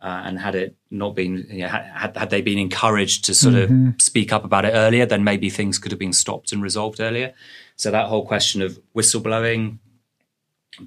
Uh, 0.00 0.22
and 0.26 0.40
had 0.40 0.56
it 0.56 0.74
not 0.90 1.14
been, 1.14 1.46
you 1.48 1.62
know, 1.62 1.68
had, 1.68 2.16
had 2.16 2.28
they 2.28 2.42
been 2.42 2.58
encouraged 2.58 3.24
to 3.24 3.32
sort 3.32 3.54
mm-hmm. 3.54 3.90
of 3.90 4.02
speak 4.02 4.32
up 4.32 4.44
about 4.44 4.64
it 4.64 4.72
earlier, 4.74 5.06
then 5.06 5.22
maybe 5.22 5.48
things 5.48 5.78
could 5.78 5.92
have 5.92 5.98
been 6.00 6.12
stopped 6.12 6.50
and 6.50 6.60
resolved 6.60 6.98
earlier. 6.98 7.32
So 7.76 7.92
that 7.92 8.08
whole 8.08 8.26
question 8.26 8.62
of 8.62 8.80
whistleblowing, 8.96 9.78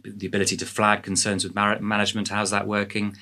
the 0.03 0.27
ability 0.27 0.57
to 0.57 0.65
flag 0.65 1.03
concerns 1.03 1.45
with 1.45 1.55
management, 1.55 2.27
how's 2.27 2.51
that 2.51 2.67
working? 2.67 3.15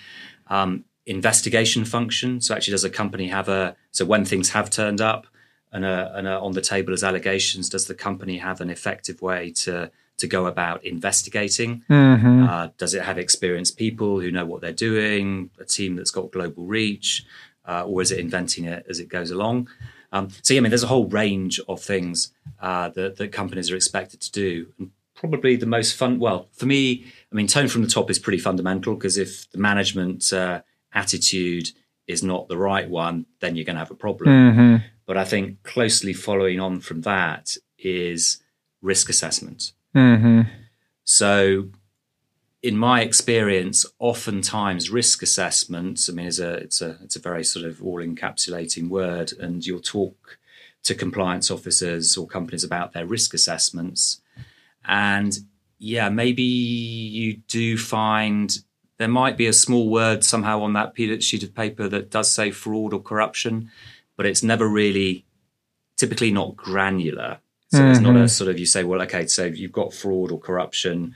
Um, 0.47 0.85
investigation 1.05 1.85
function. 1.85 2.41
So 2.41 2.55
actually, 2.55 2.71
does 2.71 2.83
a 2.83 2.89
company 2.89 3.27
have 3.27 3.49
a 3.49 3.75
so 3.91 4.05
when 4.05 4.25
things 4.25 4.49
have 4.49 4.69
turned 4.69 5.01
up 5.01 5.27
and 5.71 5.85
are, 5.85 6.11
and 6.15 6.27
are 6.27 6.39
on 6.39 6.53
the 6.53 6.61
table 6.61 6.93
as 6.93 7.03
allegations, 7.03 7.69
does 7.69 7.87
the 7.87 7.95
company 7.95 8.37
have 8.37 8.61
an 8.61 8.69
effective 8.69 9.21
way 9.21 9.51
to 9.51 9.91
to 10.17 10.27
go 10.27 10.45
about 10.45 10.85
investigating? 10.85 11.83
Mm-hmm. 11.89 12.43
Uh, 12.43 12.67
does 12.77 12.93
it 12.93 13.03
have 13.03 13.17
experienced 13.17 13.77
people 13.77 14.19
who 14.19 14.31
know 14.31 14.45
what 14.45 14.61
they're 14.61 14.71
doing, 14.71 15.49
a 15.59 15.65
team 15.65 15.95
that's 15.95 16.11
got 16.11 16.31
global 16.31 16.65
reach, 16.65 17.25
uh, 17.67 17.83
or 17.85 18.01
is 18.01 18.11
it 18.11 18.19
inventing 18.19 18.65
it 18.65 18.85
as 18.89 18.99
it 18.99 19.09
goes 19.09 19.31
along? 19.31 19.69
Um, 20.11 20.29
so, 20.43 20.53
yeah, 20.53 20.59
I 20.59 20.61
mean, 20.61 20.69
there's 20.69 20.83
a 20.83 20.87
whole 20.87 21.07
range 21.07 21.59
of 21.67 21.81
things 21.81 22.31
uh, 22.61 22.89
that, 22.89 23.17
that 23.17 23.31
companies 23.31 23.71
are 23.71 23.75
expected 23.75 24.21
to 24.21 24.31
do. 24.31 24.67
And 24.77 24.91
probably 25.15 25.55
the 25.55 25.65
most 25.65 25.95
fun, 25.95 26.19
well, 26.19 26.49
for 26.51 26.67
me, 26.67 27.05
I 27.31 27.35
mean, 27.35 27.47
tone 27.47 27.67
from 27.67 27.81
the 27.81 27.89
top 27.89 28.11
is 28.11 28.19
pretty 28.19 28.37
fundamental 28.37 28.93
because 28.93 29.17
if 29.17 29.49
the 29.51 29.57
management 29.57 30.31
uh, 30.31 30.61
attitude 30.93 31.71
is 32.07 32.23
not 32.23 32.47
the 32.47 32.57
right 32.57 32.89
one, 32.89 33.25
then 33.39 33.55
you're 33.55 33.65
going 33.65 33.75
to 33.75 33.79
have 33.79 33.91
a 33.91 33.95
problem. 33.95 34.29
Mm-hmm. 34.29 34.75
But 35.05 35.17
I 35.17 35.23
think 35.23 35.63
closely 35.63 36.13
following 36.13 36.59
on 36.59 36.79
from 36.79 37.01
that 37.01 37.57
is 37.77 38.41
risk 38.81 39.09
assessment. 39.09 39.71
Mm-hmm. 39.95 40.41
So, 41.03 41.69
in 42.61 42.77
my 42.77 43.01
experience, 43.01 43.85
oftentimes 43.99 44.89
risk 44.89 45.21
assessments, 45.21 46.09
I 46.09 46.13
mean, 46.13 46.27
is 46.27 46.39
a 46.39 46.53
it's 46.53 46.81
a 46.81 46.97
it's 47.03 47.17
a 47.17 47.19
very 47.21 47.43
sort 47.43 47.65
of 47.65 47.83
all 47.83 47.97
encapsulating 47.97 48.87
word, 48.87 49.33
and 49.39 49.65
you'll 49.65 49.81
talk 49.81 50.37
to 50.83 50.95
compliance 50.95 51.51
officers 51.51 52.15
or 52.17 52.27
companies 52.27 52.63
about 52.63 52.93
their 52.93 53.05
risk 53.05 53.33
assessments, 53.33 54.21
and 54.85 55.39
yeah, 55.77 56.07
maybe 56.07 56.43
you 56.43 57.37
do 57.49 57.77
find 57.77 58.57
there 59.03 59.09
might 59.09 59.35
be 59.35 59.47
a 59.47 59.53
small 59.53 59.89
word 59.89 60.23
somehow 60.23 60.61
on 60.61 60.71
that 60.71 60.93
sheet 61.21 61.43
of 61.43 61.53
paper 61.53 61.89
that 61.89 62.09
does 62.09 62.31
say 62.31 62.51
fraud 62.51 62.93
or 62.93 63.01
corruption, 63.01 63.69
but 64.15 64.25
it's 64.25 64.41
never 64.41 64.65
really 64.65 65.25
typically 65.97 66.31
not 66.31 66.55
granular. 66.55 67.39
So 67.67 67.79
mm-hmm. 67.79 67.91
it's 67.91 67.99
not 67.99 68.15
a 68.15 68.19
mm-hmm. 68.19 68.27
sort 68.27 68.49
of 68.49 68.57
you 68.57 68.65
say, 68.65 68.85
well, 68.85 69.01
okay, 69.01 69.27
so 69.27 69.43
you've 69.43 69.73
got 69.73 69.93
fraud 69.93 70.31
or 70.31 70.39
corruption, 70.39 71.15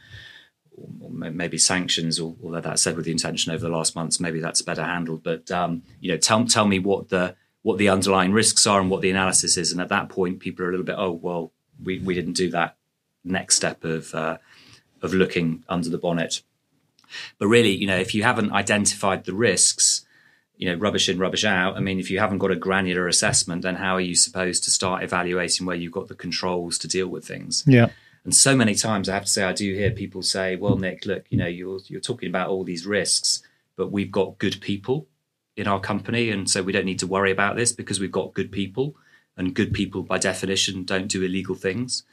or 0.99 1.09
maybe 1.09 1.57
sanctions, 1.57 2.19
or 2.19 2.35
although 2.43 2.59
that's 2.59 2.81
said 2.81 2.97
with 2.97 3.05
the 3.05 3.11
intention 3.13 3.53
over 3.53 3.63
the 3.63 3.73
last 3.73 3.95
months, 3.95 4.19
maybe 4.19 4.41
that's 4.41 4.61
better 4.61 4.83
handled. 4.83 5.23
But 5.23 5.49
um, 5.49 5.83
you 6.01 6.11
know, 6.11 6.17
tell 6.17 6.43
tell 6.43 6.67
me 6.67 6.79
what 6.79 7.07
the 7.07 7.37
what 7.61 7.77
the 7.77 7.87
underlying 7.87 8.33
risks 8.33 8.67
are 8.67 8.81
and 8.81 8.89
what 8.89 8.99
the 8.99 9.11
analysis 9.11 9.55
is, 9.55 9.71
and 9.71 9.79
at 9.79 9.87
that 9.87 10.09
point, 10.09 10.41
people 10.41 10.65
are 10.65 10.67
a 10.67 10.71
little 10.71 10.85
bit, 10.85 10.97
oh, 10.97 11.13
well, 11.13 11.53
we 11.81 11.99
we 11.99 12.13
didn't 12.13 12.33
do 12.33 12.49
that 12.49 12.75
next 13.23 13.55
step 13.55 13.85
of 13.85 14.13
uh, 14.13 14.39
of 15.01 15.13
looking 15.13 15.63
under 15.69 15.87
the 15.87 15.97
bonnet. 15.97 16.41
But 17.37 17.47
really, 17.47 17.71
you 17.71 17.87
know, 17.87 17.97
if 17.97 18.13
you 18.13 18.23
haven't 18.23 18.51
identified 18.51 19.25
the 19.25 19.33
risks, 19.33 20.05
you 20.57 20.69
know, 20.69 20.75
rubbish 20.75 21.07
in, 21.07 21.19
rubbish 21.19 21.45
out. 21.45 21.77
I 21.77 21.79
mean, 21.79 21.99
if 21.99 22.09
you 22.09 22.19
haven't 22.19 22.39
got 22.39 22.51
a 22.51 22.55
granular 22.55 23.07
assessment, 23.07 23.61
then 23.61 23.75
how 23.75 23.93
are 23.93 24.01
you 24.01 24.15
supposed 24.15 24.63
to 24.63 24.71
start 24.71 25.03
evaluating 25.03 25.65
where 25.65 25.75
you've 25.75 25.91
got 25.91 26.07
the 26.07 26.15
controls 26.15 26.77
to 26.79 26.87
deal 26.87 27.07
with 27.07 27.25
things? 27.25 27.63
Yeah. 27.67 27.89
And 28.23 28.35
so 28.35 28.55
many 28.55 28.75
times, 28.75 29.07
I 29.07 29.13
have 29.13 29.25
to 29.25 29.31
say, 29.31 29.43
I 29.43 29.53
do 29.53 29.73
hear 29.73 29.91
people 29.91 30.21
say, 30.21 30.55
"Well, 30.57 30.75
Nic, 30.75 31.05
look, 31.05 31.25
you 31.29 31.37
know, 31.37 31.47
you're 31.47 31.79
you're 31.85 32.01
talking 32.01 32.27
about 32.27 32.49
all 32.49 32.63
these 32.63 32.85
risks, 32.85 33.41
but 33.77 33.91
we've 33.91 34.11
got 34.11 34.37
good 34.39 34.59
people 34.59 35.07
in 35.55 35.67
our 35.67 35.79
company, 35.79 36.29
and 36.29 36.49
so 36.49 36.61
we 36.61 36.73
don't 36.73 36.85
need 36.85 36.99
to 36.99 37.07
worry 37.07 37.31
about 37.31 37.55
this 37.55 37.71
because 37.71 37.99
we've 37.99 38.11
got 38.11 38.33
good 38.33 38.51
people, 38.51 38.95
and 39.37 39.53
good 39.53 39.73
people, 39.73 40.03
by 40.03 40.17
definition, 40.17 40.83
don't 40.83 41.07
do 41.07 41.23
illegal 41.23 41.55
things." 41.55 42.03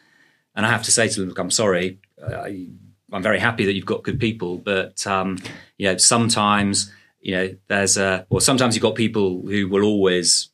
And 0.54 0.64
I 0.64 0.70
have 0.70 0.84
to 0.84 0.92
say 0.92 1.08
to 1.08 1.20
them, 1.20 1.30
"Look, 1.30 1.38
I'm 1.38 1.50
sorry, 1.50 1.98
I, 2.24 2.68
I'm 3.14 3.22
very 3.22 3.38
happy 3.38 3.64
that 3.64 3.74
you've 3.74 3.86
got 3.86 4.02
good 4.02 4.20
people, 4.20 4.58
but 4.58 5.06
um, 5.06 5.38
you 5.78 5.88
know, 5.88 5.96
sometimes." 5.96 6.92
you 7.24 7.34
know, 7.34 7.56
there's 7.68 7.96
a, 7.96 8.26
or 8.28 8.38
sometimes 8.42 8.76
you've 8.76 8.82
got 8.82 8.96
people 8.96 9.40
who 9.40 9.66
will 9.66 9.82
always 9.82 10.50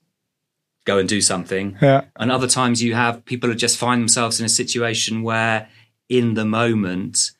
go 0.84 0.98
and 0.98 1.08
do 1.08 1.20
something. 1.20 1.76
Yeah. 1.82 2.04
And 2.16 2.30
other 2.30 2.46
times 2.46 2.80
you 2.80 2.94
have 2.94 3.24
people 3.24 3.50
who 3.50 3.56
just 3.56 3.76
find 3.76 4.00
themselves 4.00 4.38
in 4.38 4.46
a 4.46 4.48
situation 4.48 5.22
where 5.24 5.68
in 6.08 6.34
the 6.34 6.44
moment 6.44 7.32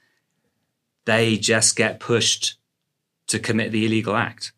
they 1.04 1.36
just 1.36 1.76
get 1.76 2.00
pushed 2.00 2.56
to 3.28 3.38
commit 3.38 3.70
the 3.70 3.86
illegal 3.86 4.16
act. 4.16 4.52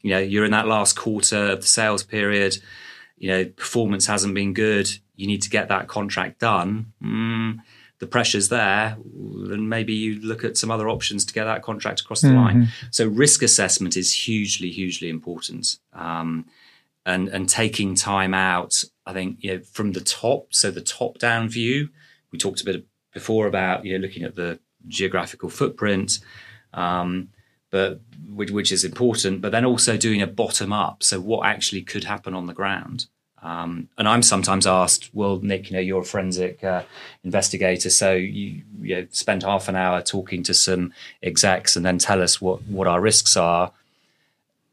You 0.00 0.10
know, 0.10 0.18
you're 0.18 0.46
in 0.46 0.52
that 0.52 0.66
last 0.66 0.96
quarter 0.96 1.50
of 1.50 1.60
the 1.60 1.66
sales 1.66 2.02
period, 2.02 2.56
you 3.18 3.28
know, 3.28 3.44
performance 3.44 4.06
hasn't 4.06 4.34
been 4.34 4.54
good. 4.54 4.90
You 5.16 5.26
need 5.26 5.42
to 5.42 5.50
get 5.50 5.68
that 5.68 5.86
contract 5.86 6.40
done. 6.40 6.94
Mm, 7.04 7.58
the 8.02 8.08
pressure's 8.08 8.48
there, 8.48 8.96
then 9.14 9.68
maybe 9.68 9.92
you 9.92 10.20
look 10.20 10.42
at 10.42 10.56
some 10.56 10.72
other 10.72 10.88
options 10.88 11.24
to 11.24 11.32
get 11.32 11.44
that 11.44 11.62
contract 11.62 12.00
across 12.00 12.20
the 12.20 12.26
mm-hmm. 12.26 12.36
line. 12.36 12.68
So 12.90 13.06
risk 13.06 13.42
assessment 13.44 13.96
is 13.96 14.12
hugely, 14.12 14.70
hugely 14.70 15.08
important. 15.08 15.78
Um, 15.92 16.46
and 17.06 17.28
and 17.28 17.48
taking 17.48 17.94
time 17.94 18.34
out, 18.34 18.82
I 19.06 19.12
think, 19.12 19.36
you 19.38 19.52
know, 19.52 19.60
from 19.60 19.92
the 19.92 20.00
top, 20.00 20.52
so 20.52 20.72
the 20.72 20.80
top 20.80 21.18
down 21.18 21.48
view, 21.48 21.90
we 22.32 22.40
talked 22.40 22.60
a 22.60 22.64
bit 22.64 22.84
before 23.14 23.46
about, 23.46 23.84
you 23.84 23.96
know, 23.96 24.04
looking 24.04 24.24
at 24.24 24.34
the 24.34 24.58
geographical 24.88 25.48
footprint. 25.48 26.18
Um, 26.74 27.28
but 27.70 28.00
which, 28.28 28.50
which, 28.50 28.72
is 28.72 28.84
important, 28.84 29.40
but 29.40 29.52
then 29.52 29.64
also 29.64 29.96
doing 29.96 30.20
a 30.20 30.26
bottom 30.26 30.72
up. 30.72 31.04
So 31.04 31.20
what 31.20 31.46
actually 31.46 31.82
could 31.82 32.04
happen 32.04 32.34
on 32.34 32.46
the 32.46 32.52
ground? 32.52 33.06
Um, 33.42 33.88
and 33.98 34.08
I'm 34.08 34.22
sometimes 34.22 34.66
asked, 34.66 35.10
well, 35.12 35.40
Nic, 35.40 35.68
you 35.70 35.74
know, 35.74 35.80
you're 35.80 36.02
a 36.02 36.04
forensic 36.04 36.62
uh, 36.62 36.84
investigator, 37.24 37.90
so 37.90 38.12
you, 38.12 38.62
you 38.80 38.94
know, 38.96 39.06
spend 39.10 39.42
half 39.42 39.68
an 39.68 39.74
hour 39.74 40.00
talking 40.00 40.44
to 40.44 40.54
some 40.54 40.92
execs 41.22 41.74
and 41.74 41.84
then 41.84 41.98
tell 41.98 42.22
us 42.22 42.40
what, 42.40 42.62
what 42.68 42.86
our 42.86 43.00
risks 43.00 43.36
are. 43.36 43.72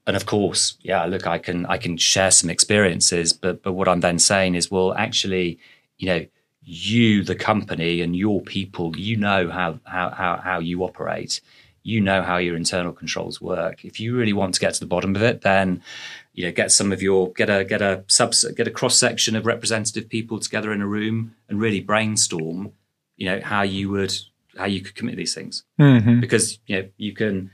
And 0.05 0.15
of 0.15 0.25
course, 0.25 0.77
yeah, 0.81 1.05
look, 1.05 1.27
I 1.27 1.37
can 1.37 1.65
I 1.67 1.77
can 1.77 1.97
share 1.97 2.31
some 2.31 2.49
experiences, 2.49 3.31
but 3.31 3.61
but 3.61 3.73
what 3.73 3.87
I'm 3.87 3.99
then 3.99 4.17
saying 4.17 4.55
is, 4.55 4.71
well, 4.71 4.93
actually, 4.93 5.59
you 5.99 6.07
know, 6.07 6.25
you, 6.63 7.23
the 7.23 7.35
company, 7.35 8.01
and 8.01 8.15
your 8.15 8.41
people, 8.41 8.97
you 8.97 9.17
know 9.17 9.49
how 9.51 9.79
how 9.83 10.09
how, 10.09 10.37
how 10.37 10.59
you 10.59 10.83
operate 10.83 11.41
you 11.83 12.01
know 12.01 12.21
how 12.21 12.37
your 12.37 12.55
internal 12.55 12.93
controls 12.93 13.41
work. 13.41 13.85
If 13.85 13.99
you 13.99 14.17
really 14.17 14.33
want 14.33 14.53
to 14.55 14.59
get 14.59 14.73
to 14.75 14.79
the 14.79 14.85
bottom 14.85 15.15
of 15.15 15.21
it, 15.21 15.41
then 15.41 15.81
you 16.33 16.45
know 16.45 16.51
get 16.51 16.71
some 16.71 16.91
of 16.91 17.01
your 17.01 17.31
get 17.33 17.49
a 17.49 17.63
get 17.63 17.81
a 17.81 18.03
sub 18.07 18.33
get 18.55 18.67
a 18.67 18.71
cross 18.71 18.97
section 18.97 19.35
of 19.35 19.45
representative 19.45 20.09
people 20.09 20.39
together 20.39 20.71
in 20.71 20.81
a 20.81 20.87
room 20.87 21.35
and 21.47 21.59
really 21.59 21.81
brainstorm. 21.81 22.73
You 23.17 23.27
know 23.27 23.41
how 23.41 23.63
you 23.63 23.89
would 23.89 24.13
how 24.57 24.65
you 24.65 24.81
could 24.81 24.95
commit 24.95 25.15
these 25.15 25.33
things 25.33 25.63
mm-hmm. 25.79 26.19
because 26.19 26.59
you 26.67 26.81
know 26.81 26.89
you 26.97 27.13
can. 27.13 27.51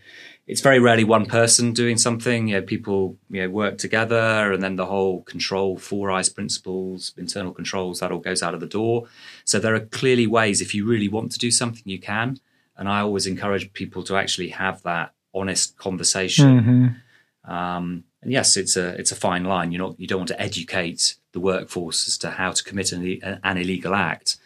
It's 0.47 0.61
very 0.61 0.77
rarely 0.77 1.03
one 1.03 1.25
person 1.25 1.73
doing 1.73 1.97
something. 1.97 2.49
You 2.49 2.55
know, 2.55 2.61
people 2.61 3.17
you 3.29 3.41
know 3.41 3.49
work 3.49 3.77
together, 3.77 4.51
and 4.51 4.61
then 4.61 4.75
the 4.75 4.85
whole 4.85 5.23
control 5.23 5.77
four 5.77 6.11
eyes 6.11 6.29
principles, 6.29 7.13
internal 7.17 7.53
controls, 7.53 7.99
that 7.99 8.11
all 8.11 8.19
goes 8.19 8.43
out 8.43 8.53
of 8.53 8.59
the 8.59 8.67
door. 8.67 9.07
So 9.43 9.59
there 9.59 9.73
are 9.73 9.79
clearly 9.79 10.27
ways 10.27 10.61
if 10.61 10.75
you 10.75 10.85
really 10.85 11.07
want 11.07 11.31
to 11.31 11.39
do 11.39 11.49
something, 11.49 11.83
you 11.85 11.99
can. 11.99 12.39
And 12.77 12.89
I 12.89 13.01
always 13.01 13.27
encourage 13.27 13.71
people 13.73 14.03
to 14.03 14.17
actually 14.17 14.49
have 14.49 14.83
that 14.83 15.13
honest 15.33 15.77
conversation. 15.77 16.59
Mm-hmm. 16.59 17.51
Um, 17.51 18.03
and 18.21 18.31
yes, 18.31 18.57
it's 18.57 18.75
a 18.75 18.89
it's 18.99 19.11
a 19.11 19.15
fine 19.15 19.43
line. 19.43 19.71
You're 19.71 19.87
not 19.87 19.99
you 19.99 20.07
don't 20.07 20.19
want 20.19 20.29
to 20.29 20.41
educate 20.41 21.15
the 21.31 21.39
workforce 21.39 22.07
as 22.07 22.17
to 22.19 22.31
how 22.31 22.51
to 22.51 22.63
commit 22.63 22.91
an, 22.91 23.39
an 23.43 23.57
illegal 23.57 23.93
act, 23.93 24.37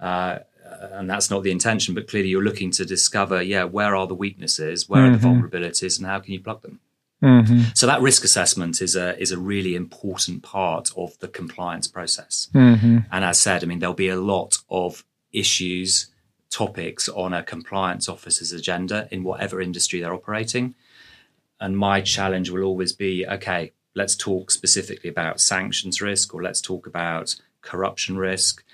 uh, 0.00 0.38
and 0.92 1.08
that's 1.10 1.30
not 1.30 1.42
the 1.42 1.50
intention. 1.50 1.94
But 1.94 2.08
clearly, 2.08 2.30
you're 2.30 2.42
looking 2.42 2.70
to 2.72 2.86
discover, 2.86 3.42
yeah, 3.42 3.64
where 3.64 3.94
are 3.94 4.06
the 4.06 4.14
weaknesses, 4.14 4.88
where 4.88 5.02
mm-hmm. 5.02 5.14
are 5.14 5.18
the 5.18 5.26
mm-hmm. 5.26 5.44
vulnerabilities, 5.44 5.98
and 5.98 6.06
how 6.06 6.18
can 6.18 6.32
you 6.32 6.40
plug 6.40 6.62
them. 6.62 6.80
Mm-hmm. 7.22 7.62
So 7.74 7.86
that 7.86 8.00
risk 8.00 8.24
assessment 8.24 8.80
is 8.80 8.96
a 8.96 9.18
is 9.20 9.32
a 9.32 9.38
really 9.38 9.74
important 9.74 10.42
part 10.42 10.90
of 10.96 11.18
the 11.18 11.28
compliance 11.28 11.88
process. 11.88 12.48
Mm-hmm. 12.54 12.98
And 13.12 13.24
as 13.24 13.38
I 13.38 13.40
said, 13.40 13.64
I 13.64 13.66
mean 13.66 13.80
there'll 13.80 13.94
be 13.94 14.08
a 14.08 14.20
lot 14.20 14.58
of 14.70 15.04
issues 15.32 16.06
topics 16.56 17.06
on 17.06 17.34
a 17.34 17.42
compliance 17.42 18.08
officer's 18.08 18.50
agenda 18.50 19.06
in 19.10 19.22
whatever 19.22 19.60
industry 19.60 20.00
they're 20.00 20.14
operating. 20.14 20.74
And 21.60 21.76
my 21.76 22.00
challenge 22.00 22.48
will 22.48 22.62
always 22.64 22.94
be 22.94 23.26
okay, 23.26 23.72
let's 23.94 24.16
talk 24.16 24.50
specifically 24.50 25.10
about 25.10 25.38
sanctions 25.38 26.00
risk 26.00 26.34
or 26.34 26.42
let's 26.42 26.62
talk 26.62 26.86
about 26.86 27.34
corruption 27.60 28.16
risk. 28.16 28.64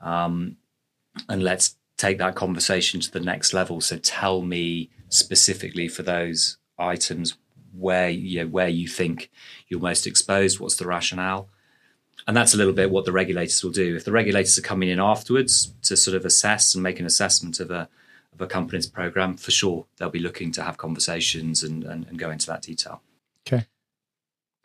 Um, 0.00 0.56
and 1.28 1.42
let's 1.42 1.76
take 1.98 2.16
that 2.18 2.36
conversation 2.36 3.00
to 3.00 3.10
the 3.10 3.20
next 3.20 3.52
level. 3.52 3.82
So 3.82 3.98
tell 3.98 4.40
me 4.40 4.88
specifically 5.10 5.88
for 5.88 6.02
those 6.02 6.56
items 6.78 7.36
where 7.74 8.08
you 8.08 8.40
know, 8.40 8.48
where 8.48 8.68
you 8.68 8.88
think 8.88 9.30
you're 9.68 9.80
most 9.80 10.06
exposed, 10.06 10.58
what's 10.58 10.76
the 10.76 10.86
rationale? 10.86 11.50
And 12.26 12.36
that's 12.36 12.54
a 12.54 12.56
little 12.56 12.72
bit 12.72 12.90
what 12.90 13.04
the 13.04 13.12
regulators 13.12 13.62
will 13.62 13.70
do. 13.70 13.94
If 13.94 14.04
the 14.04 14.12
regulators 14.12 14.58
are 14.58 14.62
coming 14.62 14.88
in 14.88 14.98
afterwards 14.98 15.72
to 15.82 15.96
sort 15.96 16.16
of 16.16 16.24
assess 16.24 16.74
and 16.74 16.82
make 16.82 16.98
an 16.98 17.06
assessment 17.06 17.60
of 17.60 17.70
a 17.70 17.88
of 18.32 18.40
a 18.40 18.46
company's 18.46 18.86
program, 18.86 19.36
for 19.36 19.50
sure 19.50 19.86
they'll 19.96 20.10
be 20.10 20.18
looking 20.18 20.52
to 20.52 20.62
have 20.62 20.76
conversations 20.76 21.62
and, 21.62 21.84
and, 21.84 22.06
and 22.06 22.18
go 22.18 22.30
into 22.30 22.46
that 22.48 22.62
detail. 22.62 23.00
Okay. 23.46 23.66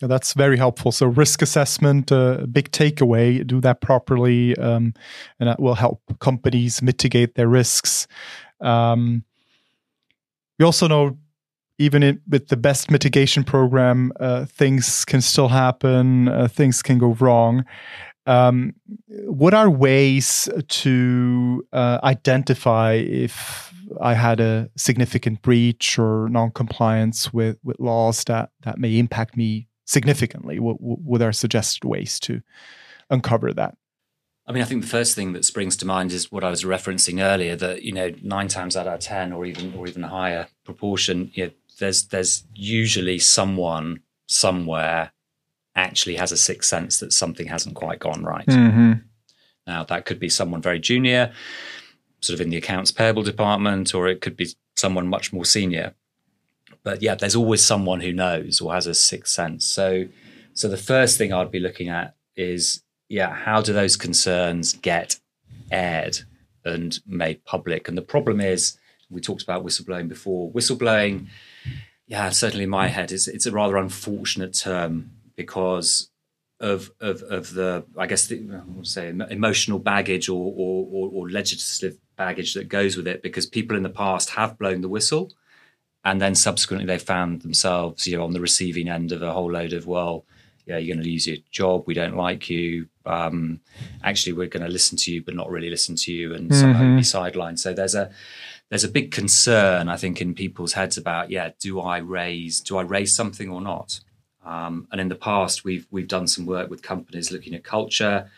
Yeah, 0.01 0.07
that's 0.07 0.33
very 0.33 0.57
helpful. 0.57 0.91
So 0.91 1.05
risk 1.05 1.41
assessment, 1.41 2.11
uh, 2.11 2.45
big 2.51 2.71
takeaway, 2.71 3.45
do 3.45 3.61
that 3.61 3.79
properly, 3.79 4.57
um, 4.57 4.93
and 5.39 5.47
that 5.47 5.59
will 5.59 5.75
help 5.75 6.01
companies 6.19 6.81
mitigate 6.81 7.35
their 7.35 7.47
risks. 7.47 8.07
Um, 8.59 9.23
we 10.57 10.65
also 10.65 10.87
know 10.87 11.17
even 11.81 12.21
with 12.29 12.47
the 12.49 12.57
best 12.57 12.91
mitigation 12.91 13.43
program, 13.43 14.13
uh, 14.19 14.45
things 14.45 15.03
can 15.03 15.21
still 15.21 15.47
happen, 15.47 16.27
uh, 16.27 16.47
things 16.47 16.81
can 16.81 16.99
go 16.99 17.13
wrong. 17.19 17.65
Um, 18.27 18.75
what 19.07 19.55
are 19.55 19.69
ways 19.69 20.47
to 20.67 21.65
uh, 21.73 21.99
identify 22.03 22.93
if 22.93 23.73
I 23.99 24.13
had 24.13 24.39
a 24.39 24.69
significant 24.77 25.41
breach 25.41 25.97
or 25.97 26.29
non-compliance 26.29 27.33
with, 27.33 27.57
with 27.63 27.79
laws 27.79 28.23
that, 28.25 28.51
that 28.61 28.77
may 28.77 28.99
impact 28.99 29.35
me 29.35 29.67
significantly? 29.85 30.59
What, 30.59 30.79
what 30.79 31.21
are 31.23 31.31
suggested 31.31 31.83
ways 31.83 32.19
to 32.21 32.41
uncover 33.09 33.51
that? 33.53 33.75
I 34.47 34.53
mean, 34.53 34.63
I 34.63 34.65
think 34.65 34.81
the 34.81 34.87
first 34.87 35.15
thing 35.15 35.33
that 35.33 35.45
springs 35.45 35.77
to 35.77 35.85
mind 35.85 36.11
is 36.11 36.31
what 36.31 36.43
I 36.43 36.49
was 36.49 36.63
referencing 36.63 37.23
earlier 37.23 37.55
that, 37.55 37.83
you 37.83 37.91
know, 37.91 38.11
nine 38.21 38.47
times 38.47 38.75
out 38.75 38.87
of 38.87 38.99
10 38.99 39.31
or 39.31 39.45
even, 39.45 39.73
or 39.75 39.87
even 39.87 40.03
higher 40.03 40.47
proportion, 40.65 41.31
you 41.33 41.45
know, 41.45 41.51
there's, 41.81 42.05
there's 42.05 42.45
usually 42.55 43.19
someone 43.19 43.99
somewhere 44.27 45.11
actually 45.75 46.15
has 46.15 46.31
a 46.31 46.37
sixth 46.37 46.69
sense 46.69 46.99
that 46.99 47.11
something 47.11 47.47
hasn't 47.47 47.75
quite 47.75 47.99
gone 47.99 48.23
right. 48.23 48.45
Mm-hmm. 48.45 48.93
Now, 49.67 49.83
that 49.83 50.05
could 50.05 50.19
be 50.19 50.29
someone 50.29 50.61
very 50.61 50.79
junior, 50.79 51.33
sort 52.21 52.35
of 52.35 52.41
in 52.41 52.49
the 52.49 52.57
accounts 52.57 52.91
payable 52.91 53.23
department, 53.23 53.93
or 53.93 54.07
it 54.07 54.21
could 54.21 54.37
be 54.37 54.55
someone 54.75 55.07
much 55.07 55.33
more 55.33 55.45
senior. 55.45 55.93
But 56.83 57.01
yeah, 57.01 57.15
there's 57.15 57.35
always 57.35 57.63
someone 57.63 57.99
who 58.01 58.13
knows 58.13 58.61
or 58.61 58.73
has 58.73 58.87
a 58.87 58.93
sixth 58.93 59.33
sense. 59.33 59.65
So, 59.65 60.07
so 60.53 60.67
the 60.67 60.77
first 60.77 61.17
thing 61.17 61.33
I'd 61.33 61.51
be 61.51 61.59
looking 61.59 61.89
at 61.89 62.15
is, 62.35 62.83
yeah, 63.09 63.33
how 63.33 63.61
do 63.61 63.73
those 63.73 63.97
concerns 63.97 64.73
get 64.73 65.19
aired 65.71 66.19
and 66.63 66.99
made 67.05 67.43
public? 67.45 67.87
And 67.87 67.97
the 67.97 68.01
problem 68.01 68.39
is, 68.39 68.77
we 69.11 69.21
talked 69.21 69.43
about 69.43 69.65
whistleblowing 69.65 70.07
before. 70.07 70.51
Whistleblowing, 70.51 71.27
yeah, 72.07 72.29
certainly 72.29 72.63
in 72.63 72.69
my 72.69 72.87
head, 72.87 73.11
is 73.11 73.27
it's 73.27 73.45
a 73.45 73.51
rather 73.51 73.77
unfortunate 73.77 74.53
term 74.53 75.11
because 75.35 76.09
of 76.59 76.91
of 76.99 77.23
of 77.23 77.53
the 77.53 77.83
I 77.97 78.07
guess 78.07 78.27
the, 78.27 78.61
we'll 78.67 78.85
say 78.85 79.09
emotional 79.09 79.79
baggage 79.79 80.29
or, 80.29 80.53
or, 80.55 81.09
or 81.11 81.29
legislative 81.29 81.97
baggage 82.15 82.53
that 82.53 82.69
goes 82.69 82.95
with 82.95 83.07
it 83.07 83.23
because 83.23 83.45
people 83.47 83.75
in 83.75 83.83
the 83.83 83.89
past 83.89 84.31
have 84.31 84.59
blown 84.59 84.81
the 84.81 84.87
whistle 84.87 85.31
and 86.03 86.21
then 86.21 86.35
subsequently 86.35 86.85
they 86.85 86.99
found 86.99 87.41
themselves 87.41 88.05
you 88.05 88.15
know 88.15 88.23
on 88.23 88.33
the 88.33 88.39
receiving 88.39 88.87
end 88.89 89.11
of 89.11 89.23
a 89.23 89.33
whole 89.33 89.51
load 89.51 89.73
of 89.73 89.87
well 89.87 90.23
yeah 90.67 90.77
you're 90.77 90.95
going 90.95 91.03
to 91.03 91.09
lose 91.09 91.25
your 91.25 91.37
job 91.49 91.83
we 91.87 91.95
don't 91.95 92.15
like 92.15 92.49
you 92.49 92.87
um, 93.07 93.59
actually 94.03 94.33
we're 94.33 94.47
going 94.47 94.65
to 94.65 94.71
listen 94.71 94.95
to 94.97 95.11
you 95.11 95.21
but 95.21 95.33
not 95.33 95.49
really 95.49 95.69
listen 95.69 95.95
to 95.95 96.13
you 96.13 96.33
and 96.35 96.51
mm-hmm. 96.51 96.59
somehow 96.59 96.95
be 96.95 97.01
sidelined 97.01 97.57
so 97.57 97.73
there's 97.73 97.95
a 97.95 98.11
there's 98.71 98.83
a 98.83 98.89
big 98.89 99.11
concern 99.11 99.87
i 99.87 99.95
think 99.95 100.19
in 100.19 100.33
people's 100.33 100.73
heads 100.73 100.97
about 100.97 101.29
yeah 101.29 101.51
do 101.59 101.79
i 101.79 101.99
raise 101.99 102.59
do 102.59 102.77
i 102.77 102.81
raise 102.81 103.13
something 103.13 103.51
or 103.51 103.61
not 103.61 103.99
um, 104.43 104.87
and 104.91 104.99
in 104.99 105.07
the 105.07 105.15
past, 105.15 105.63
we've 105.63 105.87
we've 105.91 106.07
done 106.07 106.27
some 106.27 106.45
work 106.45 106.69
with 106.69 106.81
companies 106.81 107.31
looking 107.31 107.53
at 107.53 107.63
culture 107.63 108.29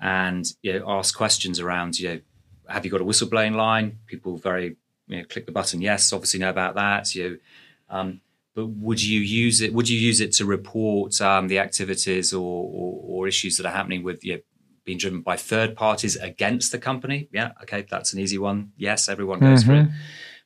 and 0.00 0.46
you 0.62 0.72
know 0.72 0.84
ask 0.88 1.16
questions 1.16 1.58
around 1.58 1.98
you 1.98 2.08
know 2.08 2.20
have 2.68 2.84
you 2.84 2.90
got 2.90 3.00
a 3.00 3.04
whistleblowing 3.04 3.54
line? 3.54 3.98
People 4.06 4.36
very 4.36 4.76
you 5.06 5.18
know 5.18 5.24
click 5.24 5.46
the 5.46 5.52
button 5.52 5.80
yes, 5.80 6.12
obviously 6.12 6.40
know 6.40 6.50
about 6.50 6.74
that. 6.74 7.14
You 7.14 7.40
um, 7.88 8.20
but 8.54 8.66
would 8.66 9.02
you 9.02 9.20
use 9.20 9.60
it? 9.62 9.72
Would 9.72 9.88
you 9.88 9.98
use 9.98 10.20
it 10.20 10.32
to 10.34 10.44
report 10.44 11.18
um, 11.20 11.48
the 11.48 11.60
activities 11.60 12.34
or, 12.34 12.64
or, 12.64 13.02
or 13.06 13.28
issues 13.28 13.56
that 13.56 13.66
are 13.66 13.72
happening 13.72 14.02
with 14.02 14.22
you 14.24 14.34
know, 14.34 14.40
being 14.88 14.98
driven 14.98 15.20
by 15.20 15.36
third 15.36 15.76
parties 15.76 16.16
against 16.16 16.72
the 16.72 16.78
company? 16.78 17.28
Yeah, 17.30 17.52
okay, 17.62 17.84
that's 17.90 18.14
an 18.14 18.20
easy 18.20 18.38
one. 18.38 18.72
Yes, 18.78 19.06
everyone 19.06 19.38
goes 19.38 19.62
mm-hmm. 19.62 19.70
for 19.70 19.80
it. 19.82 19.88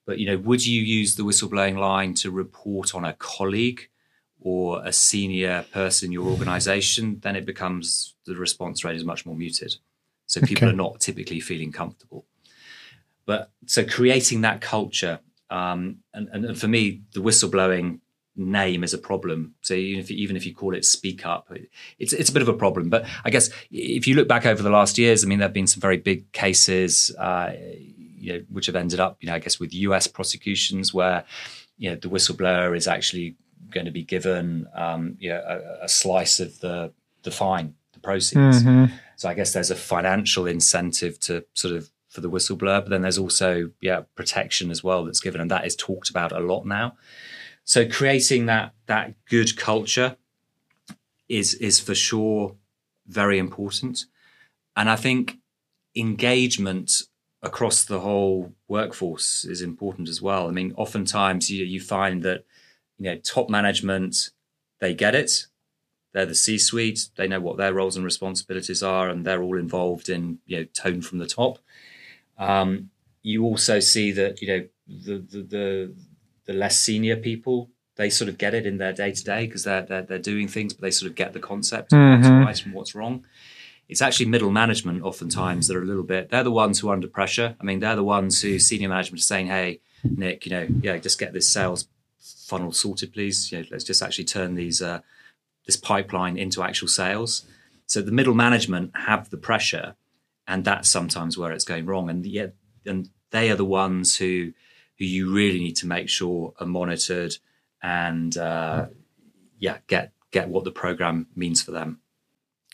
But 0.05 0.18
you 0.18 0.26
know, 0.26 0.38
would 0.38 0.66
you 0.66 0.83
use 0.83 1.14
the 1.14 1.22
whistleblowing 1.22 1.78
line 1.78 2.14
to 2.14 2.33
report 2.33 2.92
on 2.92 3.05
a 3.05 3.12
colleague 3.12 3.88
or 4.40 4.85
a 4.85 4.92
senior 4.92 5.64
person 5.72 6.07
in 6.07 6.12
your 6.12 6.26
organization, 6.26 7.20
then 7.20 7.37
it 7.37 7.46
becomes 7.46 8.16
the 8.26 8.35
response 8.35 8.83
rate 8.85 8.96
is 8.96 9.05
much 9.05 9.24
more 9.24 9.37
muted. 9.37 9.76
So 10.26 10.40
people 10.40 10.66
okay. 10.66 10.74
are 10.74 10.76
not 10.76 10.98
typically 10.98 11.38
feeling 11.38 11.70
comfortable. 11.70 12.26
But 13.24 13.52
so 13.66 13.85
creating 13.85 14.40
that 14.40 14.61
culture, 14.61 15.20
um, 15.50 15.98
and, 16.12 16.28
and, 16.33 16.59
for 16.59 16.66
me, 16.66 17.02
the 17.14 17.20
whistleblowing 17.20 18.00
name 18.37 18.83
is 18.83 18.95
a 18.95 18.99
problem. 18.99 19.55
So 19.61 19.75
even 19.75 20.01
if, 20.01 20.11
even 20.11 20.37
if 20.37 20.47
you 20.47 20.55
call 20.55 20.75
it 20.75 20.85
speak 20.85 21.27
up, 21.27 21.51
it's 21.99 22.12
it's 22.12 22.31
a 22.31 22.33
bit 22.33 22.42
of 22.42 22.49
a 22.49 22.55
problem. 22.55 22.88
But 22.88 23.07
I 23.25 23.31
guess 23.31 23.51
if 23.71 24.07
you 24.07 24.14
look 24.14 24.29
back 24.29 24.47
over 24.47 24.62
the 24.62 24.71
last 24.71 24.99
years, 24.99 25.25
I 25.25 25.29
mean, 25.29 25.38
there 25.38 25.49
have 25.49 25.55
been 25.55 25.66
some 25.66 25.81
very 25.81 25.99
big 25.99 26.31
cases, 26.33 27.14
uh, 27.18 27.53
you 28.16 28.33
know, 28.33 28.45
which 28.51 28.66
have 28.66 28.77
ended 28.77 29.01
up, 29.01 29.18
you 29.21 29.29
know, 29.29 29.35
I 29.35 29.38
guess 29.38 29.61
with 29.61 29.75
U.S. 29.75 30.07
prosecutions 30.07 30.95
where 30.95 31.25
you 31.79 31.90
know 31.90 31.97
the 31.97 32.09
whistleblower 32.09 32.77
is 32.77 32.88
actually 32.88 33.37
going 33.71 33.87
to 33.87 33.92
be 33.92 34.05
given 34.05 34.66
um, 34.75 35.16
you 35.18 35.31
know, 35.31 35.42
a, 35.47 35.85
a, 35.85 35.88
slice 35.88 36.40
of 36.40 36.61
the 36.61 36.92
the 37.23 37.31
fine, 37.31 37.75
the 37.92 38.01
proceeds. 38.01 38.62
Mm-hmm. 38.62 38.95
So 39.16 39.29
I 39.29 39.35
guess 39.35 39.53
there's 39.53 39.71
a 39.71 39.77
financial 39.77 40.47
incentive 40.47 41.18
to 41.21 41.45
sort 41.55 41.75
of 41.75 41.90
for 42.09 42.21
the 42.21 42.31
whistleblower, 42.31 42.83
but 42.83 42.90
then 42.90 43.03
there's 43.03 43.18
also 43.18 43.71
yeah 43.81 44.03
protection 44.14 44.71
as 44.71 44.85
well 44.85 45.05
that's 45.05 45.21
given, 45.21 45.40
and 45.40 45.51
that 45.51 45.66
is 45.66 45.77
talked 45.77 46.11
about 46.11 46.33
a 46.33 46.40
lot 46.40 46.66
now. 46.66 46.95
So 47.64 47.88
creating 47.88 48.46
that 48.46 48.75
that 48.87 49.14
good 49.27 49.57
culture 49.57 50.16
is 51.29 51.55
is 51.55 51.81
for 51.81 51.94
sure 51.94 52.57
very 53.07 53.38
important, 53.38 54.07
and 54.77 54.88
I 54.88 54.96
think 54.96 55.38
engagement 55.94 57.03
across 57.42 57.85
the 57.85 58.01
whole 58.01 58.53
workforce 58.68 59.44
is 59.44 59.62
important 59.62 60.09
as 60.09 60.22
well. 60.22 60.48
I 60.48 60.53
mean, 60.53 60.72
oftentimes 60.77 61.51
you, 61.51 61.64
you 61.64 61.81
find 61.81 62.22
that 62.22 62.44
you 62.98 63.07
know, 63.07 63.16
top 63.16 63.51
management, 63.51 64.31
they 64.79 64.94
get 64.94 65.14
it. 65.14 65.46
They're 66.12 66.27
the 66.27 66.35
C-suite. 66.35 67.09
They 67.16 67.27
know 67.27 67.40
what 67.40 67.57
their 67.57 67.75
roles 67.75 67.96
and 67.96 68.05
responsibilities 68.05 68.83
are, 68.83 69.09
and 69.09 69.25
they're 69.25 69.42
all 69.42 69.59
involved 69.59 70.09
in 70.09 70.38
you 70.46 70.59
know 70.59 70.64
tone 70.64 71.03
from 71.03 71.18
the 71.18 71.27
top. 71.27 71.59
Um, 72.38 72.90
you 73.22 73.44
also 73.44 73.81
see 73.81 74.12
that 74.12 74.40
you 74.42 74.48
know 74.48 74.68
the, 74.87 75.18
the 75.18 75.42
the 75.42 75.94
the 76.46 76.52
less 76.52 76.78
senior 76.78 77.16
people 77.16 77.70
they 77.96 78.09
sort 78.11 78.28
of 78.28 78.38
get 78.38 78.55
it 78.55 78.66
in 78.66 78.78
their 78.78 78.92
day 78.92 79.12
to 79.12 79.24
day 79.24 79.46
because 79.46 79.64
they're, 79.64 79.83
they're 79.83 80.02
they're 80.02 80.18
doing 80.18 80.48
things, 80.48 80.72
but 80.72 80.83
they 80.83 80.90
sort 80.90 81.11
of 81.11 81.14
get 81.14 81.33
the 81.33 81.40
concept 81.40 81.92
mm-hmm. 81.92 82.24
of 82.24 82.46
what's 82.46 82.46
right 82.46 82.66
and 82.66 82.74
what's 82.74 82.94
wrong. 82.94 83.24
It's 83.88 84.00
actually 84.00 84.26
middle 84.26 84.50
management 84.50 85.02
oftentimes 85.02 85.68
that 85.68 85.76
are 85.76 85.83
a 85.83 85.87
little 85.87 86.02
bit. 86.02 86.31
They're 86.31 86.44
the 86.44 86.50
ones 86.50 86.81
who 86.81 86.88
are 86.88 86.94
under 86.94 87.09
pressure. 87.09 87.57
I 87.61 87.64
mean, 87.64 87.81
they're 87.81 87.96
the 87.96 88.05
ones 88.05 88.40
who 88.40 88.59
senior 88.59 88.88
management 88.88 89.20
is 89.20 89.26
saying, 89.26 89.48
"Hey, 89.48 89.81
Nic, 90.05 90.46
you 90.46 90.52
know, 90.52 90.66
yeah, 90.81 90.96
just 90.96 91.18
get 91.18 91.33
this 91.33 91.48
sales 91.48 91.87
funnel 92.20 92.72
sorted, 92.72 93.12
please. 93.12 93.52
You 93.52 93.59
know, 93.59 93.64
let's 93.70 93.85
just 93.85 94.02
actually 94.02 94.24
turn 94.24 94.55
these 94.55 94.81
uh, 94.81 95.00
this 95.66 95.76
pipeline 95.76 96.38
into 96.38 96.62
actual 96.62 96.88
sales. 96.88 97.44
So 97.87 98.00
the 98.00 98.12
middle 98.12 98.35
management 98.35 98.92
have 98.94 99.28
the 99.28 99.37
pressure, 99.37 99.96
and 100.46 100.64
that's 100.64 100.88
sometimes 100.88 101.37
where 101.37 101.52
it's 101.52 101.64
going 101.64 101.85
wrong. 101.85 102.09
And 102.09 102.24
yet, 102.24 102.55
and 102.87 103.11
they 103.31 103.50
are 103.50 103.57
the 103.57 103.64
ones 103.64 104.16
who 104.16 104.52
who 105.02 105.06
you 105.08 105.34
really 105.34 105.58
need 105.58 105.74
to 105.74 105.86
make 105.86 106.08
sure 106.08 106.54
are 106.60 106.66
monitored 106.66 107.36
and 107.82 108.36
uh, 108.36 108.86
yeah, 109.58 109.78
get 109.88 110.12
get 110.30 110.48
what 110.48 110.62
the 110.62 110.70
program 110.70 111.26
means 111.34 111.60
for 111.60 111.72
them. 111.72 112.00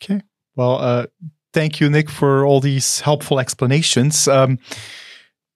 Okay. 0.02 0.20
Well, 0.54 0.78
uh, 0.78 1.06
thank 1.54 1.80
you, 1.80 1.88
Nic, 1.88 2.10
for 2.10 2.44
all 2.44 2.60
these 2.60 3.00
helpful 3.00 3.40
explanations. 3.40 4.28
Um, 4.28 4.58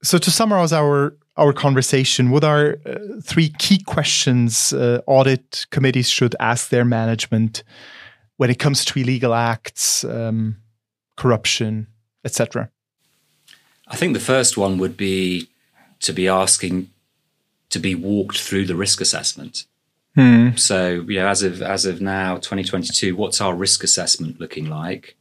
so 0.02 0.16
to 0.16 0.30
summarize 0.30 0.72
our 0.72 1.14
our 1.36 1.52
conversation, 1.52 2.30
what 2.30 2.42
are 2.42 2.78
uh, 2.86 3.20
three 3.22 3.50
key 3.58 3.78
questions 3.82 4.72
uh, 4.72 5.02
audit 5.06 5.66
committees 5.70 6.08
should 6.08 6.34
ask 6.40 6.70
their 6.70 6.86
management 6.86 7.64
when 8.38 8.48
it 8.48 8.58
comes 8.58 8.84
to 8.86 8.98
illegal 8.98 9.34
acts, 9.34 10.04
um, 10.04 10.56
corruption, 11.16 11.86
etc.? 12.24 12.70
I 13.88 13.96
think 13.96 14.14
the 14.14 14.20
first 14.20 14.56
one 14.56 14.78
would 14.78 14.96
be 14.96 15.48
to 16.02 16.12
be 16.12 16.28
asking 16.28 16.90
to 17.70 17.78
be 17.78 17.94
walked 17.94 18.38
through 18.38 18.66
the 18.66 18.76
risk 18.76 19.00
assessment. 19.00 19.64
Hmm. 20.14 20.50
So, 20.56 21.04
you 21.08 21.18
know, 21.18 21.28
as 21.28 21.42
of 21.42 21.62
as 21.62 21.86
of 21.86 22.00
now, 22.02 22.36
2022, 22.36 23.16
what's 23.16 23.40
our 23.40 23.54
risk 23.54 23.82
assessment 23.82 24.38
looking 24.38 24.68
like 24.68 25.16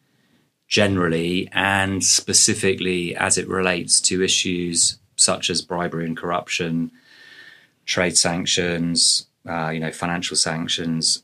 generally 0.68 1.50
and 1.52 2.04
specifically 2.04 3.16
as 3.16 3.38
it 3.38 3.48
relates 3.48 4.00
to 4.00 4.24
issues 4.24 4.98
such 5.16 5.50
as 5.50 5.62
bribery 5.62 6.06
and 6.06 6.18
corruption, 6.18 6.92
trade 7.86 8.18
sanctions, 8.18 9.28
uh, 9.48 9.70
you 9.70 9.80
know, 9.80 9.92
financial 9.92 10.36
sanctions, 10.36 11.24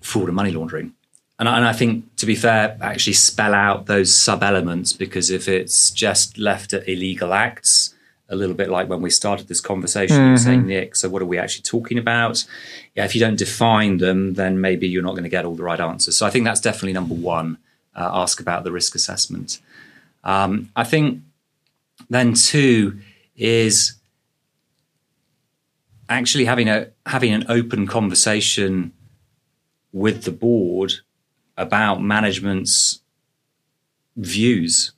fraud 0.00 0.26
and 0.26 0.36
money 0.36 0.52
laundering. 0.52 0.92
And 1.38 1.48
I, 1.48 1.56
and 1.56 1.66
I 1.66 1.72
think, 1.72 2.16
to 2.16 2.26
be 2.26 2.34
fair, 2.34 2.76
actually 2.80 3.12
spell 3.14 3.54
out 3.54 3.86
those 3.86 4.14
sub 4.14 4.42
elements 4.42 4.92
because 4.92 5.30
if 5.30 5.48
it's 5.48 5.90
just 5.90 6.38
left 6.38 6.72
at 6.72 6.88
illegal 6.88 7.32
acts 7.32 7.94
a 8.28 8.36
little 8.36 8.54
bit 8.54 8.68
like 8.68 8.88
when 8.88 9.02
we 9.02 9.10
started 9.10 9.48
this 9.48 9.60
conversation. 9.60 10.16
Mm-hmm. 10.16 10.24
You 10.24 10.30
were 10.32 10.38
saying, 10.38 10.66
Nic, 10.66 10.96
so 10.96 11.08
what 11.08 11.22
are 11.22 11.26
we 11.26 11.38
actually 11.38 11.62
talking 11.62 11.98
about? 11.98 12.44
Yeah, 12.94 13.04
if 13.04 13.14
you 13.14 13.20
don't 13.20 13.38
define 13.38 13.98
them, 13.98 14.34
then 14.34 14.60
maybe 14.60 14.88
you're 14.88 15.02
not 15.02 15.12
going 15.12 15.22
to 15.22 15.28
get 15.28 15.44
all 15.44 15.54
the 15.54 15.62
right 15.62 15.80
answers. 15.80 16.16
So 16.16 16.26
I 16.26 16.30
think 16.30 16.44
that's 16.44 16.60
definitely 16.60 16.92
number 16.92 17.14
one. 17.14 17.58
Uh, 17.94 18.10
ask 18.12 18.40
about 18.40 18.64
the 18.64 18.72
risk 18.72 18.94
assessment. 18.94 19.58
Um, 20.22 20.70
I 20.76 20.84
think 20.84 21.22
then 22.10 22.34
two 22.34 22.98
is 23.36 23.94
actually 26.08 26.44
having 26.44 26.68
a 26.68 26.88
having 27.06 27.32
an 27.32 27.46
open 27.48 27.86
conversation 27.86 28.92
with 29.92 30.24
the 30.24 30.30
board 30.30 30.92
about 31.56 32.02
management's 32.02 33.00
views 34.16 34.92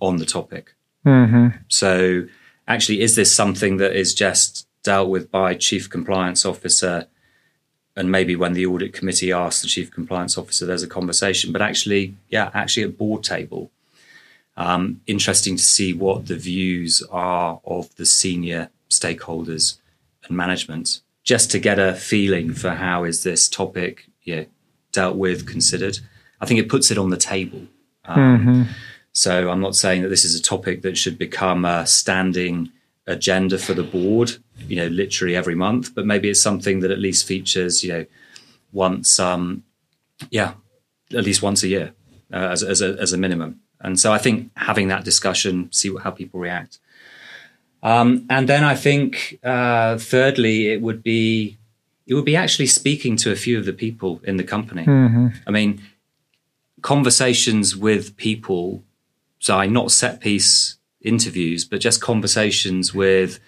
on 0.00 0.16
the 0.16 0.24
topic. 0.24 0.74
Mm-hmm. 1.08 1.48
So, 1.68 2.26
actually, 2.66 3.00
is 3.00 3.16
this 3.16 3.34
something 3.34 3.78
that 3.78 3.96
is 3.96 4.14
just 4.14 4.66
dealt 4.82 5.08
with 5.08 5.30
by 5.30 5.54
chief 5.54 5.88
compliance 5.88 6.44
officer? 6.44 7.06
And 7.96 8.12
maybe 8.12 8.36
when 8.36 8.52
the 8.52 8.66
audit 8.66 8.92
committee 8.92 9.32
asks 9.32 9.62
the 9.62 9.68
chief 9.68 9.90
compliance 9.90 10.38
officer, 10.38 10.66
there's 10.66 10.84
a 10.84 10.88
conversation. 10.88 11.52
But 11.52 11.62
actually, 11.62 12.14
yeah, 12.28 12.50
actually 12.54 12.84
at 12.84 12.98
board 12.98 13.24
table, 13.24 13.70
um, 14.56 15.00
interesting 15.06 15.56
to 15.56 15.62
see 15.62 15.92
what 15.92 16.26
the 16.26 16.36
views 16.36 17.02
are 17.10 17.60
of 17.64 17.94
the 17.96 18.06
senior 18.06 18.70
stakeholders 18.90 19.78
and 20.24 20.36
management, 20.36 21.00
just 21.24 21.50
to 21.52 21.58
get 21.58 21.78
a 21.78 21.94
feeling 21.94 22.52
for 22.52 22.70
how 22.70 23.04
is 23.04 23.22
this 23.22 23.48
topic 23.48 24.08
you 24.24 24.36
know, 24.36 24.46
dealt 24.92 25.16
with, 25.16 25.46
considered. 25.46 25.98
I 26.40 26.46
think 26.46 26.60
it 26.60 26.68
puts 26.68 26.90
it 26.90 26.98
on 26.98 27.10
the 27.10 27.16
table. 27.16 27.62
Um, 28.04 28.38
mm-hmm. 28.38 28.62
So 29.18 29.50
I'm 29.50 29.60
not 29.60 29.74
saying 29.74 30.02
that 30.02 30.10
this 30.10 30.24
is 30.24 30.38
a 30.38 30.42
topic 30.42 30.82
that 30.82 30.96
should 30.96 31.18
become 31.18 31.64
a 31.64 31.84
standing 31.86 32.70
agenda 33.08 33.58
for 33.58 33.74
the 33.74 33.82
board, 33.82 34.36
you 34.68 34.76
know, 34.76 34.86
literally 34.86 35.34
every 35.34 35.56
month, 35.56 35.92
but 35.92 36.06
maybe 36.06 36.30
it's 36.30 36.40
something 36.40 36.78
that 36.80 36.92
at 36.92 37.00
least 37.00 37.26
features, 37.26 37.82
you 37.82 37.92
know, 37.92 38.06
once, 38.72 39.18
um, 39.18 39.64
yeah, 40.30 40.52
at 41.12 41.24
least 41.24 41.42
once 41.42 41.64
a 41.64 41.68
year 41.68 41.94
uh, 42.32 42.36
as, 42.36 42.62
as, 42.62 42.80
a, 42.80 42.96
as 43.00 43.12
a 43.12 43.16
minimum. 43.16 43.58
And 43.80 43.98
so 43.98 44.12
I 44.12 44.18
think 44.18 44.52
having 44.54 44.86
that 44.88 45.04
discussion, 45.04 45.68
see 45.72 45.90
what, 45.90 46.04
how 46.04 46.12
people 46.12 46.38
react. 46.38 46.78
Um, 47.82 48.24
and 48.30 48.48
then 48.48 48.62
I 48.62 48.76
think, 48.76 49.40
uh, 49.42 49.98
thirdly, 49.98 50.68
it 50.68 50.80
would 50.80 51.02
be 51.02 51.58
it 52.06 52.14
would 52.14 52.24
be 52.24 52.36
actually 52.36 52.68
speaking 52.68 53.16
to 53.18 53.32
a 53.32 53.36
few 53.36 53.58
of 53.58 53.66
the 53.66 53.72
people 53.72 54.20
in 54.24 54.36
the 54.36 54.44
company. 54.44 54.86
Mm-hmm. 54.86 55.28
I 55.46 55.50
mean, 55.50 55.82
conversations 56.82 57.76
with 57.76 58.16
people. 58.16 58.84
Not 59.48 59.90
set 59.90 60.20
piece 60.20 60.76
interviews, 61.00 61.64
but 61.64 61.80
just 61.80 62.00
conversations 62.00 62.92
with, 62.94 63.40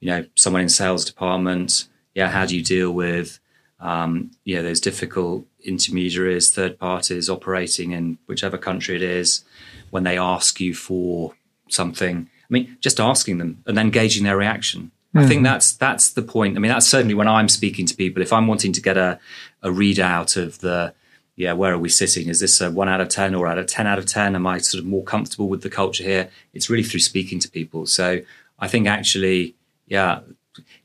you 0.00 0.08
know, 0.08 0.26
someone 0.34 0.62
in 0.62 0.68
sales 0.68 1.04
department. 1.04 1.88
Yeah, 2.14 2.28
how 2.28 2.46
do 2.46 2.56
you 2.56 2.62
deal 2.62 2.92
with, 2.92 3.38
um, 3.80 4.30
you 4.44 4.56
know, 4.56 4.62
those 4.62 4.80
difficult 4.80 5.46
intermediaries, 5.64 6.50
third 6.50 6.78
parties 6.78 7.28
operating 7.28 7.92
in 7.92 8.18
whichever 8.26 8.58
country 8.58 8.96
it 8.96 9.02
is, 9.02 9.44
when 9.90 10.04
they 10.04 10.18
ask 10.18 10.60
you 10.60 10.74
for 10.74 11.34
something. 11.68 12.28
I 12.28 12.46
mean, 12.48 12.76
just 12.80 13.00
asking 13.00 13.38
them 13.38 13.62
and 13.66 13.76
then 13.76 13.90
gauging 13.90 14.24
their 14.24 14.36
reaction. 14.36 14.92
Mm. 15.14 15.22
I 15.22 15.26
think 15.26 15.40
hmm. 15.40 15.44
that's 15.44 15.72
that's 15.72 16.10
the 16.10 16.22
point. 16.22 16.56
I 16.56 16.60
mean, 16.60 16.70
that's 16.70 16.86
certainly 16.86 17.14
when 17.14 17.28
I'm 17.28 17.48
speaking 17.48 17.86
to 17.86 17.94
people. 17.94 18.22
If 18.22 18.32
I'm 18.32 18.46
wanting 18.46 18.72
to 18.72 18.80
get 18.80 18.96
a 18.96 19.18
a 19.62 19.68
readout 19.68 20.36
of 20.36 20.60
the 20.60 20.94
yeah, 21.36 21.52
where 21.52 21.72
are 21.72 21.78
we 21.78 21.90
sitting? 21.90 22.28
Is 22.28 22.40
this 22.40 22.60
a 22.60 22.70
one 22.70 22.88
out 22.88 23.00
of 23.00 23.08
ten 23.08 23.34
or 23.34 23.46
out 23.46 23.58
of 23.58 23.66
ten 23.66 23.86
out 23.86 23.98
of 23.98 24.06
ten? 24.06 24.34
Am 24.34 24.46
I 24.46 24.58
sort 24.58 24.82
of 24.82 24.88
more 24.88 25.04
comfortable 25.04 25.48
with 25.48 25.62
the 25.62 25.70
culture 25.70 26.02
here? 26.02 26.30
It's 26.54 26.70
really 26.70 26.82
through 26.82 27.00
speaking 27.00 27.38
to 27.40 27.50
people. 27.50 27.86
So 27.86 28.22
I 28.58 28.68
think 28.68 28.86
actually, 28.86 29.54
yeah, 29.86 30.20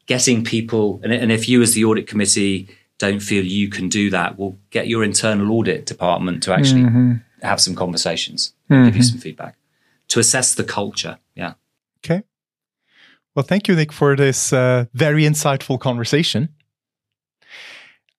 getting 0.05 0.43
people 0.43 0.99
and, 1.03 1.13
and 1.13 1.31
if 1.31 1.47
you 1.47 1.61
as 1.61 1.73
the 1.73 1.85
audit 1.85 2.05
committee 2.05 2.67
don't 2.97 3.21
feel 3.21 3.43
you 3.43 3.69
can 3.69 3.89
do 3.89 4.09
that, 4.09 4.37
well, 4.37 4.57
get 4.69 4.87
your 4.87 5.03
internal 5.03 5.51
audit 5.53 5.85
department 5.85 6.43
to 6.43 6.53
actually 6.53 6.81
mm-hmm. 6.81 7.13
have 7.41 7.59
some 7.59 7.73
conversations, 7.73 8.53
mm-hmm. 8.69 8.85
give 8.85 8.97
you 8.97 9.03
some 9.03 9.17
feedback 9.17 9.55
to 10.09 10.19
assess 10.19 10.53
the 10.53 10.65
culture. 10.65 11.17
Yeah. 11.33 11.53
Okay. 12.05 12.23
Well, 13.33 13.43
thank 13.43 13.69
you, 13.69 13.75
Nic, 13.75 13.93
for 13.93 14.17
this 14.17 14.51
uh, 14.51 14.85
very 14.93 15.23
insightful 15.23 15.79
conversation. 15.79 16.49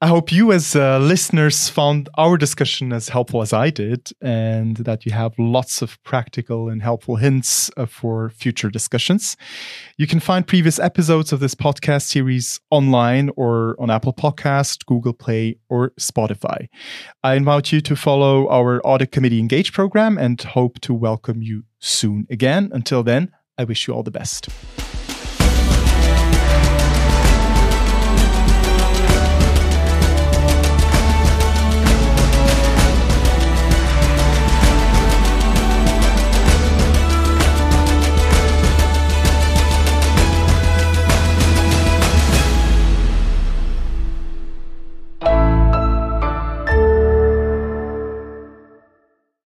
I 0.03 0.09
hope 0.09 0.33
you, 0.33 0.51
as 0.51 0.75
uh, 0.75 0.99
listeners, 0.99 1.69
found 1.69 2.09
our 2.19 2.37
discussion 2.37 2.93
as 2.93 3.09
helpful 3.09 3.41
as 3.41 3.53
I 3.53 3.71
did, 3.71 4.11
and 4.21 4.79
that 4.79 5.07
you 5.07 5.13
have 5.13 5.33
lots 5.39 5.81
of 5.81 6.03
practical 6.03 6.69
and 6.69 6.83
helpful 6.83 7.15
hints 7.15 7.71
uh, 7.77 7.87
for 7.87 8.31
future 8.31 8.69
discussions. 8.69 9.37
You 9.99 10.09
can 10.09 10.19
find 10.19 10.45
previous 10.45 10.81
episodes 10.81 11.33
of 11.33 11.39
this 11.39 11.55
podcast 11.55 12.03
series 12.03 12.61
online 12.71 13.31
or 13.37 13.77
on 13.79 13.91
Apple 13.91 14.13
Podcast, 14.13 14.87
Google 14.87 15.13
Play, 15.13 15.59
or 15.69 15.91
Spotify. 16.01 16.67
I 17.23 17.35
invite 17.35 17.71
you 17.71 17.81
to 17.83 17.95
follow 17.95 18.49
our 18.49 18.81
Audit 18.85 19.13
Committee 19.13 19.39
Engage 19.39 19.73
program 19.73 20.19
and 20.19 20.43
hope 20.43 20.81
to 20.81 20.93
welcome 20.93 21.43
you 21.43 21.63
soon 21.79 22.27
again. 22.29 22.71
Until 22.75 23.05
then, 23.05 23.31
I 23.57 23.63
wish 23.63 23.87
you 23.87 23.95
all 23.95 24.03
the 24.03 24.11
best. 24.11 24.49